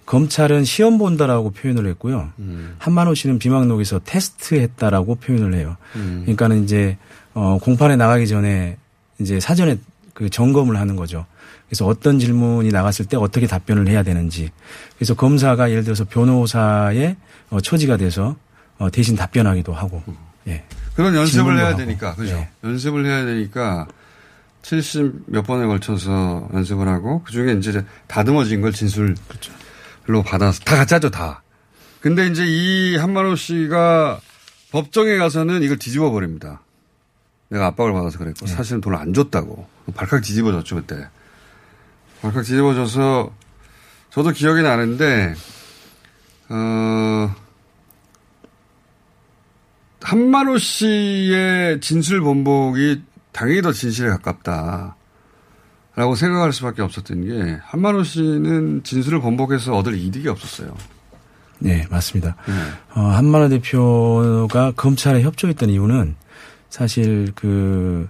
검찰은 0.06 0.66
시험 0.66 0.98
본다라고 0.98 1.52
표현을 1.52 1.88
했고요. 1.88 2.30
음. 2.40 2.76
한만호 2.78 3.16
씨는 3.16 3.40
비망록에서 3.40 4.02
테스트했다라고 4.06 5.16
표현을 5.16 5.56
해요. 5.56 5.78
음. 5.96 6.22
그러니까는 6.24 6.64
이제 6.64 6.98
어 7.34 7.58
공판에 7.62 7.96
나가기 7.96 8.28
전에 8.28 8.78
이제 9.20 9.40
사전에 9.40 9.78
그 10.14 10.30
점검을 10.30 10.78
하는 10.80 10.96
거죠. 10.96 11.26
그래서 11.68 11.86
어떤 11.88 12.20
질문이 12.20 12.70
나갔을 12.70 13.06
때 13.06 13.18
어떻게 13.18 13.48
답변을 13.48 13.88
해야 13.88 14.04
되는지. 14.04 14.52
그래서 14.96 15.16
검사가 15.16 15.72
예를 15.72 15.84
들어서 15.84 16.06
변호사의 16.06 17.16
어 17.50 17.60
처지가 17.60 17.98
돼서 17.98 18.36
어 18.78 18.90
대신 18.92 19.16
답변하기도 19.16 19.74
하고. 19.74 20.04
음. 20.08 20.16
예. 20.48 20.64
그런 20.96 21.16
연습을 21.16 21.58
해야 21.58 21.68
하고. 21.70 21.78
되니까, 21.78 22.16
그죠? 22.16 22.36
네. 22.36 22.50
연습을 22.64 23.06
해야 23.06 23.26
되니까 23.26 23.88
70 24.62 25.24
몇 25.26 25.46
번에 25.46 25.66
걸쳐서 25.66 26.50
연습을 26.54 26.88
하고 26.88 27.22
그 27.24 27.32
중에 27.32 27.54
이제 27.54 27.84
다듬어진 28.08 28.62
걸 28.62 28.72
진술로 28.72 29.14
그렇죠. 29.28 29.52
받아서 30.24 30.60
다 30.64 30.78
가짜죠, 30.78 31.10
다. 31.10 31.42
근데 32.02 32.28
이제 32.28 32.46
이 32.46 32.96
한만호 32.98 33.36
씨가 33.36 34.20
법정에 34.72 35.18
가서는 35.18 35.64
이걸 35.64 35.78
뒤집어 35.78 36.12
버립니다. 36.12 36.62
내가 37.50 37.68
압박을 37.68 37.94
받아서 37.94 38.18
그랬고 38.18 38.46
네. 38.46 38.52
사실은 38.54 38.82
돈을 38.82 38.98
안 38.98 39.14
줬다고 39.14 39.68
발칵 39.96 40.22
뒤집어졌죠 40.22 40.76
그때. 40.76 41.08
발칵 42.22 42.44
뒤집어져서 42.44 43.32
저도 44.10 44.32
기억이 44.32 44.62
나는데 44.62 45.36
어 46.50 47.36
한만호 50.02 50.58
씨의 50.60 51.82
진술 51.82 52.22
번복이 52.22 53.02
당연히 53.32 53.62
더 53.62 53.72
진실에 53.72 54.10
가깝다. 54.10 54.96
라고 55.96 56.16
생각할 56.16 56.52
수밖에 56.52 56.82
없었던 56.82 57.26
게 57.26 57.58
한만호 57.64 58.04
씨는 58.04 58.84
진술을 58.84 59.22
번복해서 59.22 59.76
얻을 59.78 59.98
이득이 59.98 60.28
없었어요. 60.28 60.76
네, 61.60 61.88
맞습니다. 61.90 62.36
네. 62.48 62.54
어, 62.96 63.02
한만호 63.02 63.50
대표가 63.50 64.74
검찰에 64.76 65.22
협조했던 65.22 65.70
이유는 65.70 66.16
사실 66.70 67.32
그 67.36 68.10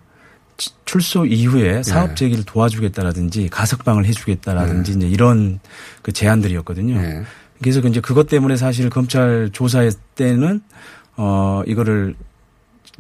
출소 0.86 1.26
이후에 1.26 1.84
사업 1.84 2.10
네. 2.10 2.16
재기를 2.16 2.44
도와주겠다라든지 2.46 3.50
가석방을 3.50 4.06
해주겠다라든지 4.06 4.92
네. 4.94 4.98
이제 4.98 5.08
이런 5.08 5.60
그 6.02 6.12
제안들이었거든요. 6.12 7.00
네. 7.00 7.24
그래서 7.62 7.80
이제 7.82 8.00
그것 8.00 8.28
때문에 8.28 8.56
사실 8.58 8.90
검찰 8.90 9.50
조사할 9.52 9.92
때는 10.16 10.62
어 11.18 11.62
이거를 11.68 12.16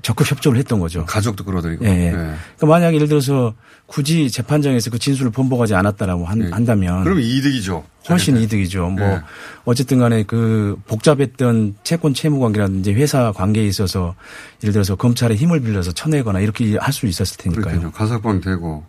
적극 0.01 0.29
협조를 0.29 0.59
했던 0.59 0.79
거죠. 0.79 1.05
가족도 1.05 1.43
끌어들이고. 1.45 1.85
예. 1.85 1.89
예. 1.89 1.93
네. 1.93 2.11
그러니까 2.11 2.65
만약 2.67 2.93
예를 2.93 3.07
들어서 3.07 3.53
굳이 3.85 4.29
재판장에서 4.29 4.89
그 4.89 4.99
진술을 4.99 5.31
번복하지 5.31 5.73
않았다라고 5.75 6.25
한, 6.25 6.39
네. 6.39 6.49
한다면. 6.51 7.03
그럼 7.03 7.19
이득이죠. 7.19 7.83
훨씬 8.09 8.37
이득이죠. 8.37 8.89
뭐 8.89 9.07
네. 9.07 9.21
어쨌든 9.63 9.99
간에 9.99 10.23
그 10.23 10.75
복잡했던 10.87 11.75
채권 11.83 12.13
채무 12.13 12.39
관계라든지 12.39 12.93
회사 12.93 13.31
관계에 13.31 13.65
있어서 13.65 14.15
예를 14.63 14.73
들어서 14.73 14.95
검찰의 14.95 15.37
힘을 15.37 15.61
빌려서 15.61 15.91
쳐내거나 15.91 16.39
이렇게 16.39 16.77
할 16.77 16.93
수 16.93 17.05
있었을 17.07 17.37
테니까요. 17.37 17.79
그렇죠. 17.79 17.91
가석방 17.91 18.41
되고 18.41 18.83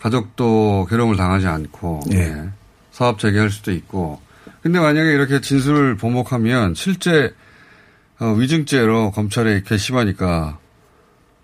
가족도 0.00 0.86
괴로움을 0.90 1.16
당하지 1.16 1.46
않고 1.46 2.00
네. 2.10 2.48
사업 2.92 3.18
재개할 3.18 3.50
수도 3.50 3.72
있고. 3.72 4.20
근데 4.62 4.78
만약에 4.78 5.10
이렇게 5.12 5.40
진술을 5.40 5.96
번복하면 5.96 6.74
실제 6.74 7.26
어, 7.26 7.30
위증죄로 8.20 9.10
검찰에 9.10 9.62
괘씸하니까 9.66 10.58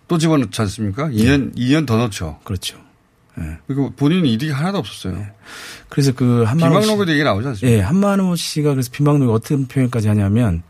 또 0.09 0.19
집어넣지 0.19 0.61
않습니까? 0.63 1.09
2년, 1.09 1.53
네. 1.55 1.63
2년 1.63 1.87
더 1.87 1.97
넣죠. 1.97 2.39
그렇죠. 2.45 2.79
네. 3.37 3.59
그리고 3.67 3.91
본인은 3.91 4.27
이득이 4.27 4.51
하나도 4.51 4.79
없었어요. 4.79 5.17
네. 5.17 5.33
그래서 5.89 6.13
그 6.13 6.43
한만호 6.43 6.81
비망록에도 6.81 7.13
얘기 7.13 7.23
나오지 7.23 7.49
않습니까? 7.49 7.77
예, 7.77 7.81
한만호 7.81 8.37
씨가 8.37 8.71
그래서 8.71 8.91
비망록에 8.93 9.33
어떤 9.33 9.67
표현까지 9.67 10.09
하냐면 10.09 10.63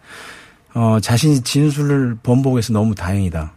어, 0.75 0.99
자신이 1.01 1.41
진술을 1.41 2.19
번복해서 2.23 2.73
너무 2.73 2.95
다행이다. 2.95 3.53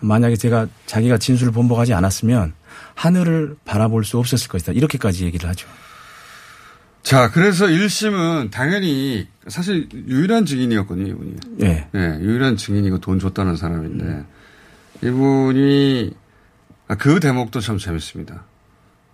만약에 0.00 0.36
제가 0.36 0.66
자기가 0.86 1.18
진술을 1.18 1.52
번복하지 1.52 1.94
않았으면 1.94 2.54
하늘을 2.94 3.56
바라볼 3.64 4.04
수 4.04 4.18
없었을 4.18 4.48
것이다. 4.48 4.72
이렇게까지 4.72 5.24
얘기를 5.24 5.48
하죠. 5.48 5.66
자, 7.02 7.30
그래서 7.30 7.66
1심은 7.66 8.50
당연히 8.50 9.26
사실 9.48 9.88
유일한 9.92 10.46
증인이었거든요, 10.46 11.08
이분이. 11.08 11.36
네. 11.58 11.88
네 11.92 12.00
유일한 12.20 12.56
증인이고 12.56 13.00
돈 13.00 13.18
줬다는 13.18 13.56
사람인데 13.56 14.04
음. 14.04 14.26
이분이 15.02 16.12
아, 16.88 16.94
그 16.96 17.18
대목도 17.20 17.60
참 17.60 17.78
재밌습니다. 17.78 18.44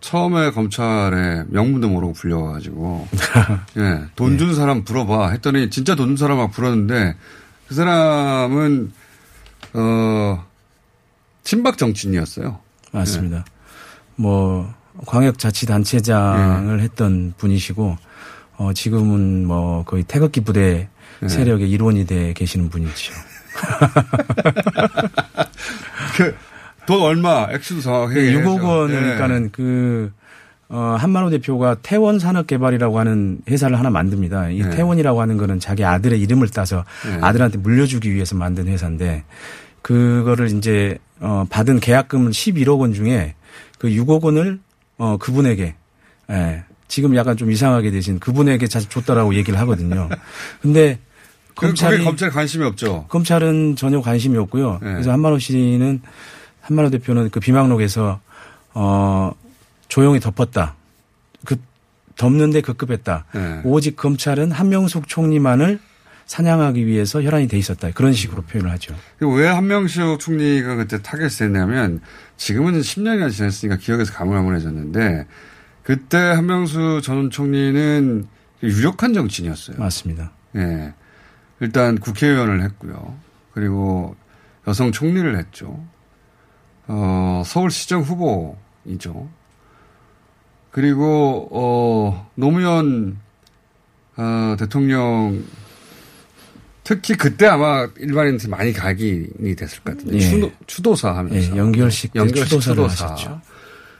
처음에 0.01 0.51
검찰에 0.53 1.45
명문도 1.49 1.89
모르고 1.89 2.13
불려가지고 2.13 3.09
예, 3.79 4.05
돈준 4.15 4.49
네. 4.49 4.55
사람 4.55 4.85
불어봐 4.85 5.31
했더니 5.31 5.71
진짜 5.71 5.97
돈 5.97 6.09
준 6.09 6.17
사람 6.17 6.39
막 6.39 6.53
불었는데 6.53 7.17
그 7.67 7.75
사람은 7.75 8.93
어 9.75 10.45
친박 11.43 11.79
정치인이었어요. 11.79 12.61
맞습니다. 12.93 13.39
예. 13.39 13.43
뭐 14.17 14.73
광역자치단체장을 15.07 16.77
네. 16.77 16.83
했던 16.83 17.35
분이시고 17.37 17.97
어, 18.59 18.73
지금은 18.73 19.47
뭐 19.47 19.85
거의 19.85 20.03
태극기 20.03 20.41
부대 20.41 20.89
네. 21.21 21.29
세력의 21.29 21.71
일원이 21.71 22.07
돼 22.07 22.33
계시는 22.33 22.71
분이죠. 22.71 23.15
그, 26.17 26.35
돈 26.87 27.03
얼마, 27.03 27.49
액수도 27.51 27.81
정확하게. 27.81 28.23
네, 28.23 28.43
6억 28.43 28.63
원이니까는 28.63 29.43
네. 29.45 29.49
그, 29.53 30.13
어, 30.69 30.97
한만호 30.99 31.31
대표가 31.31 31.77
태원 31.83 32.19
산업개발이라고 32.19 32.99
하는 32.99 33.39
회사를 33.49 33.79
하나 33.79 33.91
만듭니다. 33.91 34.51
이 34.51 34.63
네. 34.63 34.71
태원이라고 34.71 35.21
하는 35.21 35.37
거는 35.37 35.61
자기 35.61 35.85
아들의 35.85 36.21
이름을 36.21 36.49
따서 36.49 36.85
네. 37.07 37.19
아들한테 37.21 37.59
물려주기 37.59 38.13
위해서 38.13 38.37
만든 38.37 38.67
회사인데 38.67 39.25
그거를 39.83 40.53
이제, 40.53 40.99
어, 41.21 41.47
받은 41.49 41.81
계약금은 41.81 42.33
11억 42.33 42.81
원 42.81 42.93
중에 42.93 43.35
그 43.79 43.89
6억 43.89 44.23
원을 44.23 44.59
어, 44.99 45.17
그분에게, 45.17 45.75
예. 46.31 46.65
지금 46.89 47.15
약간 47.17 47.37
좀 47.37 47.51
이상하게 47.51 47.91
되신 47.91 48.19
그분에게 48.19 48.67
자주 48.67 48.89
줬다라고 48.89 49.35
얘기를 49.35 49.59
하거든요. 49.61 50.09
근데 50.61 50.99
검찰이 51.55 52.03
검찰 52.03 52.31
관심이 52.31 52.65
없죠. 52.65 53.05
검찰은 53.09 53.77
전혀 53.77 54.01
관심이 54.01 54.39
없고요. 54.39 54.79
네. 54.83 54.93
그래서 54.93 55.13
한만호 55.13 55.39
씨는 55.39 56.01
한만호 56.63 56.91
대표는 56.91 57.31
그 57.31 57.41
비망록에서 57.41 58.21
어 58.75 59.33
조용히 59.89 60.19
덮었다. 60.19 60.77
그 61.45 61.57
덮는데 62.17 62.63
급급했다. 62.63 63.25
네. 63.35 63.61
오직 63.65 63.97
검찰은 63.97 64.51
한명숙 64.51 65.09
총리만을 65.09 65.81
사냥하기 66.29 66.87
위해서 66.87 67.23
혈안이 67.23 67.49
돼 67.49 67.59
있었다. 67.59 67.91
그런 67.91 68.13
식으로 68.13 68.43
표현을 68.43 68.71
하죠. 68.73 68.95
왜 69.21 69.49
한명숙 69.49 70.21
총리가 70.21 70.77
그때 70.77 71.03
타겟을 71.03 71.47
했냐면 71.49 72.01
지금은 72.37 72.81
10년이나 72.81 73.33
지났으니까 73.33 73.79
기억에서 73.79 74.13
가물가물해졌는데 74.13 75.27
그때 75.83 76.19
한명숙 76.19 77.01
전 77.03 77.31
총리는 77.31 78.27
유력한 78.63 79.15
정치인이었어요. 79.15 79.79
맞습니다. 79.79 80.33
예. 80.57 80.93
일단 81.61 81.99
국회의원을 81.99 82.63
했고요. 82.63 83.17
그리고 83.53 84.15
여성 84.67 84.93
총리를 84.93 85.37
했죠. 85.39 85.83
어, 86.89 87.43
서울시장 87.45 88.03
후보이죠. 88.03 89.29
그리고, 90.71 91.49
어, 91.51 92.31
노무현, 92.35 93.19
어, 94.17 94.57
대통령 94.59 95.43
특히 96.89 97.15
그때 97.17 97.45
아마 97.47 97.87
일반인들이 97.99 98.49
많이 98.49 98.73
각인이 98.73 99.55
됐을 99.57 99.83
것 99.83 99.95
같은데. 99.99 100.17
예. 100.17 100.51
추도, 100.67 100.97
사 100.97 101.15
하면서. 101.15 101.53
예, 101.55 101.59
연결식, 101.59 102.15
연결식 102.17 102.47
추도사를 102.49 102.77
추도사. 102.77 103.05
하셨죠. 103.13 103.41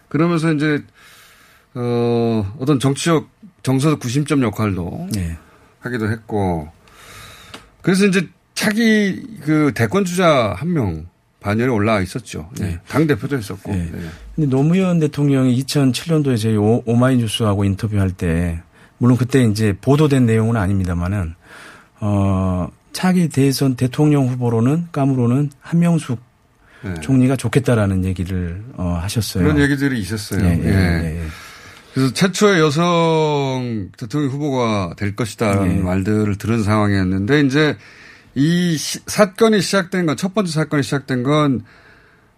그러면서 0.09 0.55
이제, 0.55 0.83
어, 1.75 2.51
어떤 2.59 2.81
정치적 2.81 3.29
정서적 3.63 4.01
구심점 4.01 4.43
역할도 4.43 5.09
예. 5.19 5.37
하기도 5.81 6.11
했고. 6.11 6.71
그래서 7.83 8.07
이제 8.07 8.27
차기 8.55 9.23
그 9.43 9.73
대권 9.75 10.07
주자 10.07 10.55
한 10.57 10.73
명 10.73 11.07
반열에 11.41 11.69
올라와 11.69 12.01
있었죠. 12.01 12.49
네. 12.59 12.69
네. 12.69 12.79
당 12.89 13.07
대표도 13.07 13.37
했었고. 13.37 13.71
네. 13.71 13.91
네. 13.93 14.09
근데 14.35 14.49
노무현 14.49 14.99
대통령이 14.99 15.63
2007년도에 15.63 16.41
저희 16.41 16.57
오마이뉴스하고 16.57 17.65
인터뷰할 17.65 18.13
때 18.13 18.63
물론 18.97 19.19
그때 19.19 19.43
이제 19.45 19.77
보도된 19.79 20.25
내용은 20.25 20.57
아닙니다만은 20.57 21.35
어 22.01 22.69
차기 22.99 23.29
대선 23.29 23.77
대통령 23.77 24.27
후보로는 24.27 24.89
까무로는 24.91 25.53
한명숙 25.61 26.19
네. 26.83 26.95
총리가 27.01 27.37
좋겠다라는 27.37 28.05
얘기를 28.05 28.65
어, 28.77 28.99
하셨어요. 29.01 29.45
그런 29.45 29.61
얘기들이 29.61 30.01
있었어요. 30.01 30.45
예, 30.45 30.61
예, 30.65 30.69
예. 30.69 31.21
예. 31.21 31.27
그래서 31.95 32.13
최초의 32.13 32.59
여성 32.59 33.91
대통령 33.97 34.33
후보가 34.33 34.95
될 34.97 35.15
것이다라는 35.15 35.79
예. 35.79 35.81
말들을 35.81 36.39
들은 36.39 36.65
상황이었는데 36.65 37.43
이제 37.43 37.77
이 38.35 38.77
시, 38.77 38.99
사건이 39.07 39.61
시작된 39.61 40.05
건 40.07 40.17
첫 40.17 40.35
번째 40.35 40.51
사건이 40.51 40.83
시작된 40.83 41.23
건 41.23 41.63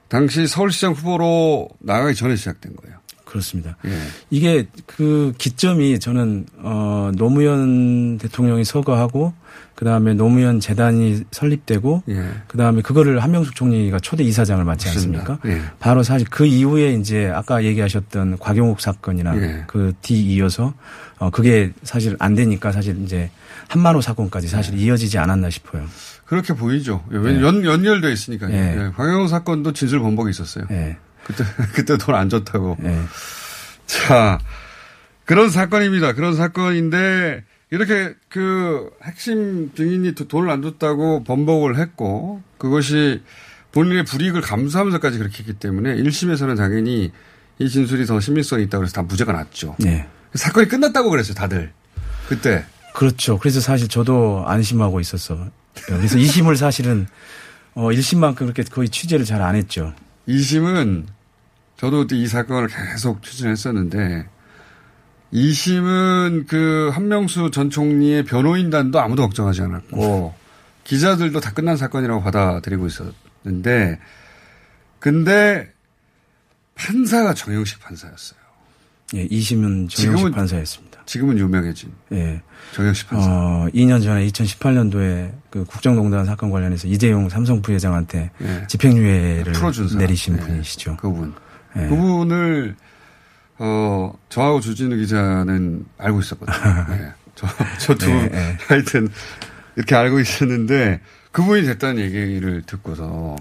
당시 0.08 0.46
서울시장 0.46 0.92
후보로 0.92 1.70
나가기 1.78 2.14
전에 2.14 2.36
시작된 2.36 2.76
거예요. 2.76 2.98
그렇습니다. 3.30 3.76
예. 3.86 3.90
이게 4.28 4.66
그 4.86 5.32
기점이 5.38 6.00
저는 6.00 6.46
어 6.58 7.12
노무현 7.16 8.18
대통령이 8.18 8.64
서거하고 8.64 9.32
그다음에 9.76 10.14
노무현 10.14 10.60
재단이 10.60 11.22
설립되고 11.30 12.02
예. 12.08 12.28
그다음에 12.48 12.82
그거를 12.82 13.20
한명숙 13.20 13.54
총리가 13.54 14.00
초대 14.00 14.24
이사장을 14.24 14.62
맡지 14.64 14.88
않습니까? 14.88 15.38
예. 15.46 15.62
바로 15.78 16.02
사실 16.02 16.26
그 16.28 16.44
이후에 16.44 16.94
이제 16.94 17.30
아까 17.32 17.64
얘기하셨던 17.64 18.38
곽용욱 18.38 18.80
사건이나 18.80 19.36
예. 19.36 19.64
그뒤 19.68 20.20
이어서 20.34 20.74
어 21.18 21.30
그게 21.30 21.72
사실 21.82 22.16
안 22.18 22.34
되니까 22.34 22.72
사실 22.72 23.00
이제 23.04 23.30
한만호 23.68 24.00
사건까지 24.00 24.48
사실 24.48 24.74
예. 24.76 24.82
이어지지 24.82 25.18
않았나 25.18 25.50
싶어요. 25.50 25.84
그렇게 26.24 26.52
보이죠. 26.52 27.04
왜 27.08 27.36
예. 27.36 27.40
연, 27.40 27.64
연결돼 27.64 28.12
있으니까요. 28.12 28.52
예. 28.52 28.92
곽용욱 28.96 29.28
사건도 29.28 29.72
진술 29.72 30.00
번복이 30.00 30.30
있었어요. 30.30 30.64
그때 31.24 31.44
그때 31.74 31.96
돈 31.98 32.14
안 32.14 32.28
줬다고. 32.28 32.76
네. 32.80 33.00
자 33.86 34.38
그런 35.24 35.50
사건입니다. 35.50 36.12
그런 36.14 36.34
사건인데 36.34 37.44
이렇게 37.70 38.14
그 38.28 38.90
핵심 39.04 39.72
증인이 39.74 40.14
돈을 40.14 40.50
안 40.50 40.62
줬다고 40.62 41.24
번복을 41.24 41.78
했고 41.78 42.42
그것이 42.58 43.22
본인의 43.72 44.04
불이익을 44.04 44.40
감수하면서까지 44.40 45.18
그렇게 45.18 45.38
했기 45.38 45.52
때문에 45.52 45.94
1심에서는 45.96 46.56
당연히 46.56 47.12
이 47.60 47.68
진술이 47.68 48.06
더 48.06 48.18
신빙성이 48.18 48.64
있다고 48.64 48.82
해서 48.84 48.92
다 48.94 49.02
무죄가 49.02 49.32
났죠. 49.32 49.76
네. 49.78 50.08
사건이 50.34 50.66
끝났다고 50.68 51.10
그랬어요, 51.10 51.34
다들. 51.34 51.72
그때. 52.28 52.64
그렇죠. 52.94 53.38
그래서 53.38 53.60
사실 53.60 53.86
저도 53.86 54.44
안심하고 54.48 54.98
있었어. 54.98 55.46
그래서 55.86 56.16
2심을 56.16 56.56
사실은 56.56 57.06
어 57.74 57.88
1심만큼 57.90 58.38
그렇게 58.38 58.64
거의 58.64 58.88
취재를 58.88 59.24
잘 59.24 59.40
안 59.42 59.54
했죠. 59.54 59.94
2심은 60.30 61.06
저도 61.76 62.06
이 62.12 62.26
사건을 62.26 62.68
계속 62.68 63.22
추진했었는데 63.22 64.28
2심은 65.32 66.46
그 66.46 66.90
한명수 66.92 67.50
전 67.52 67.70
총리의 67.70 68.24
변호인단도 68.24 69.00
아무도 69.00 69.22
걱정하지 69.22 69.62
않았고 69.62 70.34
기자들도 70.84 71.40
다 71.40 71.52
끝난 71.52 71.76
사건이라고 71.76 72.22
받아들이고 72.22 72.86
있었는데 72.86 74.00
근데 74.98 75.72
판사가 76.74 77.34
정영식 77.34 77.80
판사였어요. 77.80 78.40
예, 79.14 79.26
2심은 79.28 79.88
정영식 79.88 79.90
지금은, 79.90 80.32
판사였습니다. 80.32 80.89
지금은 81.10 81.38
유명해진. 81.38 81.90
예. 82.12 82.40
정영식 82.72 83.08
판사. 83.08 83.28
어, 83.28 83.68
2년 83.74 84.00
전에 84.00 84.28
2018년도에 84.28 85.32
그 85.50 85.64
국정농단 85.64 86.24
사건 86.24 86.52
관련해서 86.52 86.86
이재용 86.86 87.28
삼성 87.28 87.60
부회장한테 87.60 88.30
예. 88.40 88.66
집행유예를 88.68 89.52
내리신 89.98 90.36
예. 90.36 90.38
분이시죠. 90.38 90.98
그분. 90.98 91.34
네. 91.74 91.88
그분을 91.88 92.76
어 93.58 94.12
저하고 94.28 94.60
주진우 94.60 94.94
기자는 94.98 95.84
알고 95.98 96.20
있었거든요. 96.20 96.86
네. 96.90 97.12
저 97.34 97.48
저도 97.80 98.06
네, 98.06 98.28
네. 98.28 98.56
하여튼 98.68 99.08
이렇게 99.74 99.96
알고 99.96 100.20
있었는데 100.20 101.00
그분이 101.32 101.66
됐다는 101.66 102.02
얘기를 102.02 102.62
듣고서 102.62 103.34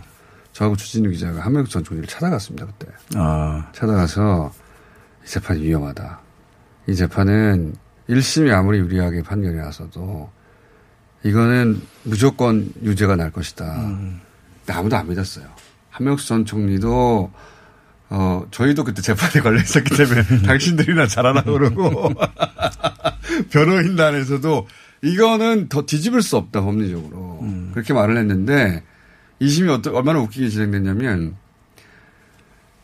저하고 0.54 0.76
주진우 0.76 1.12
기자가 1.12 1.42
한명수 1.42 1.72
전 1.72 1.84
총리를 1.84 2.08
찾아갔습니다 2.10 2.66
그때. 2.66 2.92
아. 3.14 3.70
찾아가서 3.74 4.52
이 5.24 5.28
재판이 5.28 5.62
위험하다. 5.62 6.29
이 6.90 6.96
재판은 6.96 7.76
1심이 8.10 8.52
아무리 8.52 8.80
유리하게 8.80 9.22
판결이 9.22 9.58
나서도 9.58 10.32
이거는 11.24 11.82
무조건 12.04 12.74
유죄가 12.82 13.16
날 13.16 13.32
것이다. 13.32 13.66
음. 13.84 14.20
아무도 14.68 14.98
안 14.98 15.08
믿었어요. 15.08 15.46
한명수 15.92 16.28
전 16.28 16.46
총리도 16.46 17.32
어, 18.12 18.48
저희도 18.50 18.84
그때 18.84 19.04
재판에 19.04 19.42
걸려 19.44 19.62
있었기 19.62 19.96
때문에 19.96 20.24
당신들이나 20.48 21.06
잘하나 21.06 21.44
그러고 21.44 22.12
변호인단에서도 23.52 24.68
이거는 25.04 25.70
더 25.70 25.86
뒤집을 25.86 26.24
수 26.24 26.38
없다 26.38 26.62
법리적으로 26.62 27.40
음. 27.44 27.70
그렇게 27.74 27.94
말을 27.94 28.18
했는데 28.18 28.84
이심이 29.40 29.70
어떠, 29.70 29.92
얼마나 29.92 30.20
웃기게 30.22 30.50
진행됐냐면 30.50 31.36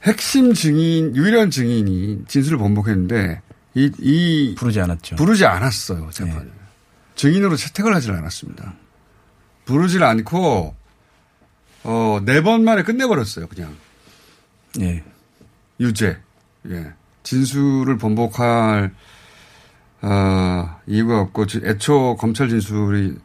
핵심 0.03 0.53
증인 0.53 1.15
유일한 1.15 1.49
증인이 1.49 2.25
진술을 2.27 2.59
번복했는데 2.59 3.41
이, 3.75 3.91
이 3.99 4.55
부르지 4.57 4.79
않았죠. 4.79 5.15
부르지 5.17 5.45
않았어요 5.45 6.09
재판에 6.11 6.45
네. 6.45 6.51
증인으로 7.15 7.55
채택을 7.55 7.93
하질 7.93 8.11
않았습니다. 8.11 8.73
부르질 9.65 10.03
않고 10.03 10.75
어, 11.83 12.19
네 12.25 12.41
번 12.41 12.63
만에 12.63 12.83
끝내버렸어요 12.83 13.47
그냥. 13.47 13.75
예. 14.81 15.03
유죄. 15.79 16.17
예. 16.69 16.93
진술을 17.23 17.97
번복할 17.97 18.93
어, 20.01 20.79
이유가 20.87 21.19
없고 21.21 21.45
애초 21.63 22.15
검찰 22.17 22.49
진술이 22.49 23.15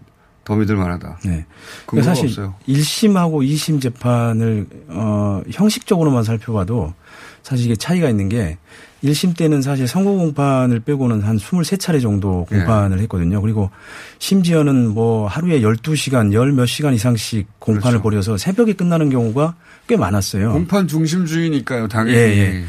더 0.44 0.56
믿을 0.56 0.76
만하다. 0.76 1.18
네. 1.24 1.44
그러니까 1.86 2.10
사실 2.14 2.28
없어요. 2.28 2.54
1심하고 2.66 3.46
2심 3.46 3.80
재판을 3.80 4.66
어, 4.88 5.42
형식적으로만 5.50 6.24
살펴봐도 6.24 6.94
사실 7.42 7.66
이게 7.66 7.76
차이가 7.76 8.08
있는 8.08 8.28
게 8.28 8.58
1심 9.02 9.36
때는 9.36 9.62
사실 9.62 9.88
선고 9.88 10.16
공판을 10.18 10.80
빼고는 10.80 11.22
한 11.22 11.38
23차례 11.38 12.02
정도 12.02 12.44
공판을 12.50 12.96
네. 12.96 13.02
했거든요. 13.04 13.40
그리고 13.40 13.70
심지어는 14.18 14.88
뭐 14.88 15.26
하루에 15.26 15.60
12시간, 15.60 16.32
열 16.32 16.52
몇 16.52 16.66
시간 16.66 16.92
이상씩 16.94 17.46
공판을 17.58 18.00
그렇죠. 18.00 18.02
벌여서 18.02 18.36
새벽에 18.36 18.72
끝나는 18.74 19.08
경우가 19.10 19.54
꽤 19.86 19.96
많았어요. 19.96 20.52
공판 20.52 20.86
중심주의니까요, 20.88 21.88
당연히. 21.88 22.16
예, 22.16 22.22
예. 22.38 22.64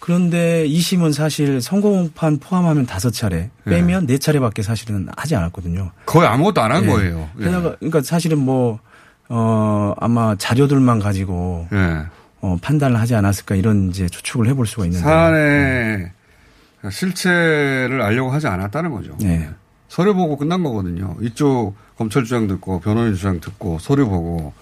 그런데 0.00 0.66
2심은 0.66 1.12
사실 1.12 1.60
선거 1.60 1.90
공판 1.90 2.38
포함하면 2.38 2.86
다섯 2.86 3.10
차례 3.10 3.50
빼면 3.64 4.06
네 4.06 4.18
차례밖에 4.18 4.62
사실은 4.62 5.08
하지 5.16 5.36
않았거든요. 5.36 5.90
거의 6.06 6.26
아무것도 6.26 6.60
안한 6.60 6.84
예. 6.84 6.88
거예요. 6.88 7.28
예. 7.38 7.44
게다가 7.44 7.76
그러니까 7.76 8.00
사실은 8.02 8.38
뭐 8.38 8.80
어, 9.28 9.94
아마 9.98 10.34
자료들만 10.36 10.98
가지고 11.00 11.68
예. 11.72 12.02
어, 12.40 12.56
판단을 12.60 12.98
하지 12.98 13.14
않았을까 13.14 13.54
이런 13.54 13.90
이제 13.90 14.08
추측을 14.08 14.46
해볼 14.48 14.66
수가 14.66 14.84
있는데. 14.86 15.02
사안의 15.04 15.98
네. 15.98 16.90
실체를 16.90 18.00
알려고 18.02 18.30
하지 18.30 18.46
않았다는 18.46 18.90
거죠. 18.90 19.16
네. 19.20 19.48
서류 19.88 20.14
보고 20.14 20.36
끝난 20.36 20.62
거거든요. 20.62 21.16
이쪽 21.20 21.74
검찰 21.96 22.24
주장 22.24 22.46
듣고 22.46 22.80
변호인 22.80 23.14
주장 23.14 23.40
듣고 23.40 23.78
서류 23.78 24.08
보고 24.08 24.52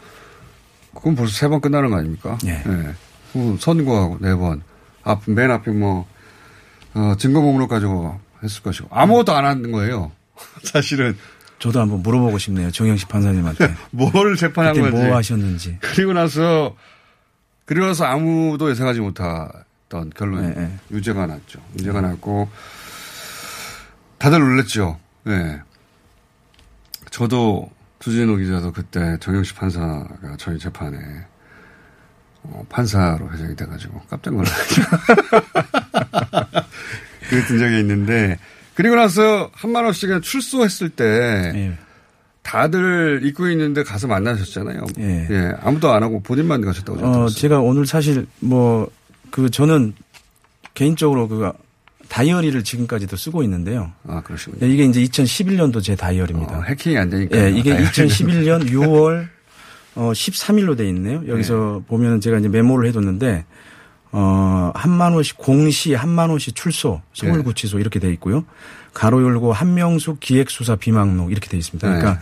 그건 0.94 1.14
벌써 1.14 1.32
세 1.36 1.48
번 1.48 1.60
끝나는 1.60 1.90
거 1.90 1.96
아닙니까? 1.98 2.36
네. 2.42 2.62
네. 2.66 2.92
선고하고 3.60 4.18
네 4.20 4.34
번. 4.34 4.62
앞, 5.04 5.22
맨 5.26 5.50
앞에 5.50 5.70
뭐, 5.70 6.06
어, 6.94 7.14
증거 7.18 7.40
목록 7.40 7.68
가지고 7.68 8.18
했을 8.42 8.62
것이고. 8.62 8.88
아무것도 8.90 9.32
안한 9.34 9.70
거예요. 9.70 10.10
사실은. 10.64 11.16
저도 11.60 11.80
한번 11.80 12.02
물어보고 12.02 12.38
싶네요. 12.38 12.70
정영식 12.70 13.08
판사님한테. 13.08 13.74
뭐를 13.90 14.36
재판한 14.36 14.74
건지. 14.78 14.90
뭐 14.96 15.14
하셨는지. 15.16 15.78
그리고 15.80 16.12
나서 16.12 16.74
그리고 17.68 17.84
나서 17.84 18.06
아무도 18.06 18.70
예상하지 18.70 19.00
못했던 19.00 20.10
결론 20.16 20.40
네, 20.40 20.54
네. 20.54 20.78
유죄가 20.90 21.26
났죠. 21.26 21.60
유죄가 21.78 22.00
네. 22.00 22.08
났고 22.08 22.48
다들 24.16 24.40
놀랬죠. 24.40 24.98
네. 25.24 25.60
저도 27.10 27.70
주진호 27.98 28.36
기자도 28.36 28.72
그때 28.72 29.18
정영식 29.20 29.54
판사가 29.54 30.36
저희 30.38 30.58
재판에 30.58 30.96
어, 32.44 32.64
판사로 32.70 33.30
회장이 33.32 33.54
돼가지고 33.54 34.00
깜짝 34.08 34.32
놀랐죠. 34.32 34.82
그랬던 37.28 37.58
적이 37.58 37.80
있는데 37.80 38.38
그리고 38.76 38.96
나서 38.96 39.50
한만호 39.52 39.92
씨가 39.92 40.20
출소했을 40.20 40.88
때 40.88 41.52
네. 41.52 41.78
다들 42.48 43.20
입고 43.24 43.48
있는데 43.50 43.82
가서 43.82 44.06
만나셨잖아요. 44.06 44.86
예. 45.00 45.26
예. 45.30 45.52
아무도 45.60 45.92
안 45.92 46.02
하고 46.02 46.20
본인만 46.20 46.62
가셨다고 46.62 47.04
어, 47.04 47.28
제가 47.28 47.60
오늘 47.60 47.86
사실 47.86 48.26
뭐 48.40 48.88
그 49.30 49.50
저는 49.50 49.94
개인적으로 50.74 51.28
그 51.28 51.50
다이어리를 52.08 52.62
지금까지도 52.64 53.16
쓰고 53.16 53.42
있는데요. 53.42 53.92
아, 54.06 54.22
그러시군요. 54.22 54.66
예, 54.66 54.72
이게 54.72 54.84
이제 54.84 55.02
2011년도 55.02 55.82
제 55.82 55.94
다이어리입니다. 55.94 56.58
어, 56.58 56.62
해킹이 56.62 56.96
안 56.96 57.10
되니까. 57.10 57.36
예, 57.36 57.50
이게 57.50 57.70
다이어리는. 57.74 57.90
2011년 57.90 58.70
6월 58.70 59.28
어, 59.96 60.12
13일로 60.12 60.76
돼 60.76 60.88
있네요. 60.88 61.22
여기서 61.26 61.80
네. 61.80 61.86
보면 61.88 62.20
제가 62.20 62.38
이제 62.38 62.48
메모를 62.48 62.88
해뒀는데 62.88 63.44
어, 64.12 64.72
한만호씨 64.74 65.34
공시, 65.36 65.94
한만호씨 65.94 66.52
출소, 66.52 67.00
서울구치소 67.12 67.76
네. 67.76 67.80
이렇게 67.80 67.98
돼 68.00 68.10
있고요. 68.12 68.44
가로 68.94 69.22
열고 69.22 69.52
한명숙 69.52 70.20
기획수사 70.20 70.76
비망록 70.76 71.30
이렇게 71.30 71.48
돼 71.48 71.56
있습니다. 71.56 71.86
그러니까 71.86 72.14
네. 72.14 72.18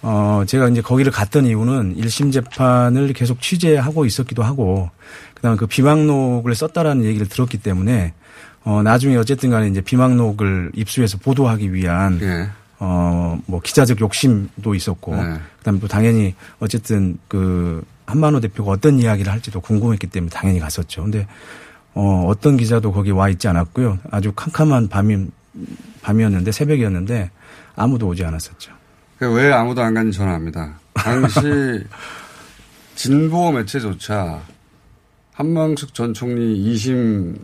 어 0.00 0.44
제가 0.46 0.68
이제 0.68 0.80
거기를 0.80 1.10
갔던 1.10 1.44
이유는 1.44 1.96
1심 1.96 2.32
재판을 2.32 3.12
계속 3.12 3.40
취재하고 3.42 4.06
있었기도 4.06 4.42
하고 4.44 4.90
그다음에 5.34 5.56
그 5.56 5.66
비망록을 5.66 6.54
썼다라는 6.54 7.04
얘기를 7.04 7.28
들었기 7.28 7.58
때문에 7.58 8.14
어 8.64 8.82
나중에 8.82 9.16
어쨌든 9.16 9.50
간에 9.50 9.68
이제 9.68 9.80
비망록을 9.80 10.72
입수해서 10.74 11.18
보도하기 11.18 11.74
위한 11.74 12.18
네. 12.18 12.48
어 12.78 13.18
뭐 13.46 13.60
기자적 13.60 14.00
욕심도 14.00 14.74
있었고 14.74 15.16
네. 15.16 15.38
그다음에 15.58 15.80
또 15.80 15.88
당연히 15.88 16.34
어쨌든 16.60 17.18
그 17.28 17.82
한만호 18.08 18.40
대표가 18.40 18.72
어떤 18.72 18.98
이야기를 18.98 19.30
할지도 19.30 19.60
궁금했기 19.60 20.06
때문에 20.06 20.30
당연히 20.30 20.58
갔었죠. 20.58 21.02
근데 21.02 21.26
어, 21.94 22.24
어떤 22.26 22.56
기자도 22.56 22.92
거기 22.92 23.10
와 23.10 23.28
있지 23.28 23.48
않았고요. 23.48 23.98
아주 24.10 24.32
캄캄한 24.32 24.88
밤이, 24.88 25.26
밤이었는데 26.00 26.50
새벽이었는데 26.50 27.30
아무도 27.76 28.08
오지 28.08 28.24
않았었죠. 28.24 28.72
왜 29.20 29.52
아무도 29.52 29.82
안 29.82 29.92
간지 29.92 30.16
저는 30.16 30.32
압니다. 30.32 30.78
당시 30.94 31.38
진보 32.96 33.52
매체조차 33.52 34.40
한명숙 35.34 35.92
전 35.92 36.14
총리 36.14 36.64
2심 36.64 37.38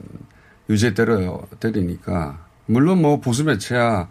유죄 0.71 0.95
때려 0.95 1.43
때리니까 1.61 2.39
물론 2.67 3.03
뭐 3.03 3.21
보수 3.21 3.45
매체야 3.45 4.09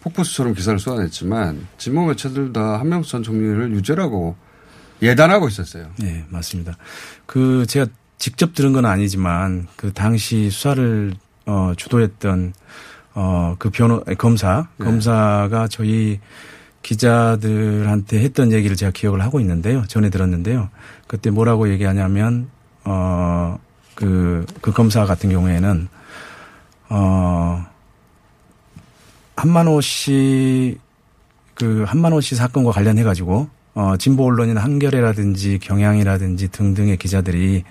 폭포수처럼 0.00 0.54
기사를 0.54 0.78
쏟아냈지만 0.78 1.66
진보 1.78 2.06
매체들 2.06 2.52
다 2.52 2.78
한명숙 2.78 3.10
전 3.10 3.22
총리를 3.24 3.72
유죄라고 3.72 4.36
예단하고 5.02 5.48
있었어요. 5.48 5.90
네, 5.98 6.24
맞습니다. 6.28 6.76
그 7.26 7.66
제가 7.66 7.86
직접 8.18 8.54
들은 8.54 8.72
건 8.72 8.86
아니지만 8.86 9.66
그 9.76 9.92
당시 9.92 10.50
수사를 10.50 11.14
어 11.46 11.72
주도했던 11.76 12.54
어 13.14 13.56
그 13.58 13.70
변호 13.70 14.02
검사 14.18 14.68
네. 14.78 14.84
검사가 14.84 15.68
저희 15.68 16.20
기자들한테 16.82 18.20
했던 18.20 18.52
얘기를 18.52 18.76
제가 18.76 18.92
기억을 18.92 19.22
하고 19.22 19.40
있는데요. 19.40 19.84
전에 19.88 20.08
들었는데요. 20.10 20.70
그때 21.08 21.30
뭐라고 21.30 21.68
얘기하냐면 21.70 22.48
어, 22.86 23.58
그, 23.94 24.46
그 24.60 24.72
검사 24.72 25.04
같은 25.04 25.28
경우에는, 25.28 25.88
어, 26.88 27.66
한만호 29.34 29.80
씨, 29.80 30.78
그 31.54 31.84
한만호 31.86 32.20
씨 32.20 32.36
사건과 32.36 32.70
관련해가지고, 32.70 33.48
어, 33.76 33.94
진보 33.98 34.24
언론인 34.24 34.56
한겨레라든지 34.56 35.58
경향이라든지 35.58 36.48
등등의 36.48 36.96
기자들이, 36.96 37.62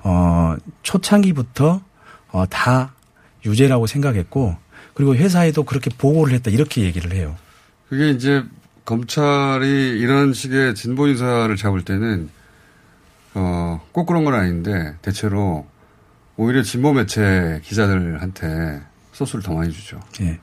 어, 0.00 0.56
초창기부터, 0.82 1.80
어, 2.32 2.46
다 2.50 2.92
유죄라고 3.46 3.86
생각했고, 3.86 4.56
그리고 4.92 5.14
회사에도 5.14 5.62
그렇게 5.62 5.88
보고를 5.96 6.34
했다, 6.34 6.50
이렇게 6.50 6.82
얘기를 6.82 7.12
해요. 7.12 7.36
그게 7.88 8.10
이제 8.10 8.42
검찰이 8.84 10.00
이런 10.00 10.32
식의 10.32 10.74
진보 10.74 11.06
인사를 11.06 11.54
잡을 11.56 11.84
때는 11.84 12.28
어, 13.34 13.80
꼭 13.92 14.06
그런 14.06 14.24
건 14.24 14.34
아닌데 14.34 14.96
대체로 15.00 15.66
오히려 16.36 16.62
진보 16.62 16.92
매체 16.92 17.60
기자들한테 17.64 18.82
소스를 19.12 19.42
더 19.42 19.54
많이 19.54 19.72
주죠. 19.72 20.00
예. 20.22 20.40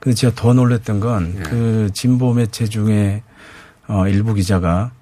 근데 0.00 0.14
제가 0.16 0.34
더 0.34 0.52
놀랬던 0.52 0.98
건그 0.98 1.38
예. 1.38 1.42
그 1.42 1.90
진보 1.94 2.34
매체 2.34 2.66
중에 2.66 3.22
어, 3.90 4.06
일부 4.06 4.34
기자가 4.34 4.92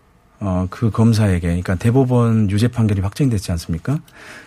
어, 0.41 0.66
그 0.70 0.91
검사에게, 0.91 1.41
그러니까 1.49 1.74
대법원 1.74 2.51
유죄 2.51 2.68
판결이 2.68 3.01
확정됐지 3.01 3.53
않습니까? 3.53 4.01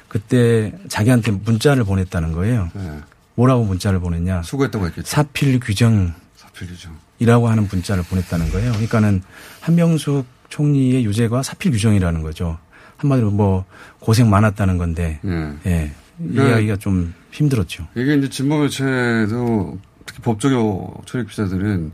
그때 0.07 0.73
자기한테 0.87 1.31
문자를 1.31 1.83
보냈다는 1.83 2.31
거예요. 2.31 2.69
예. 2.75 2.99
뭐라고 3.35 3.65
문자를 3.65 3.99
보냈냐? 3.99 4.41
수고했다고 4.41 4.87
했겠죠. 4.87 5.07
사필 5.07 5.59
규정. 5.59 6.13
사필 6.35 6.67
규정. 6.67 6.95
이라고 7.19 7.49
하는 7.49 7.67
문자를 7.69 8.03
보냈다는 8.03 8.51
거예요. 8.51 8.71
그러니까는 8.71 9.21
한명숙 9.59 10.25
총리의 10.49 11.05
유죄가 11.05 11.43
사필 11.43 11.71
규정이라는 11.71 12.23
거죠. 12.23 12.57
한마디로 12.97 13.31
뭐 13.31 13.65
고생 13.99 14.29
많았다는 14.29 14.77
건데, 14.77 15.19
예. 15.25 15.55
예. 15.65 15.91
이해하기가 16.19 16.77
좀 16.77 17.13
힘들었죠. 17.31 17.87
이게 17.95 18.15
이제 18.15 18.29
진보 18.29 18.59
매체도 18.59 19.77
특히 20.05 20.21
법조교 20.21 21.03
출입 21.05 21.29
기자들은 21.29 21.91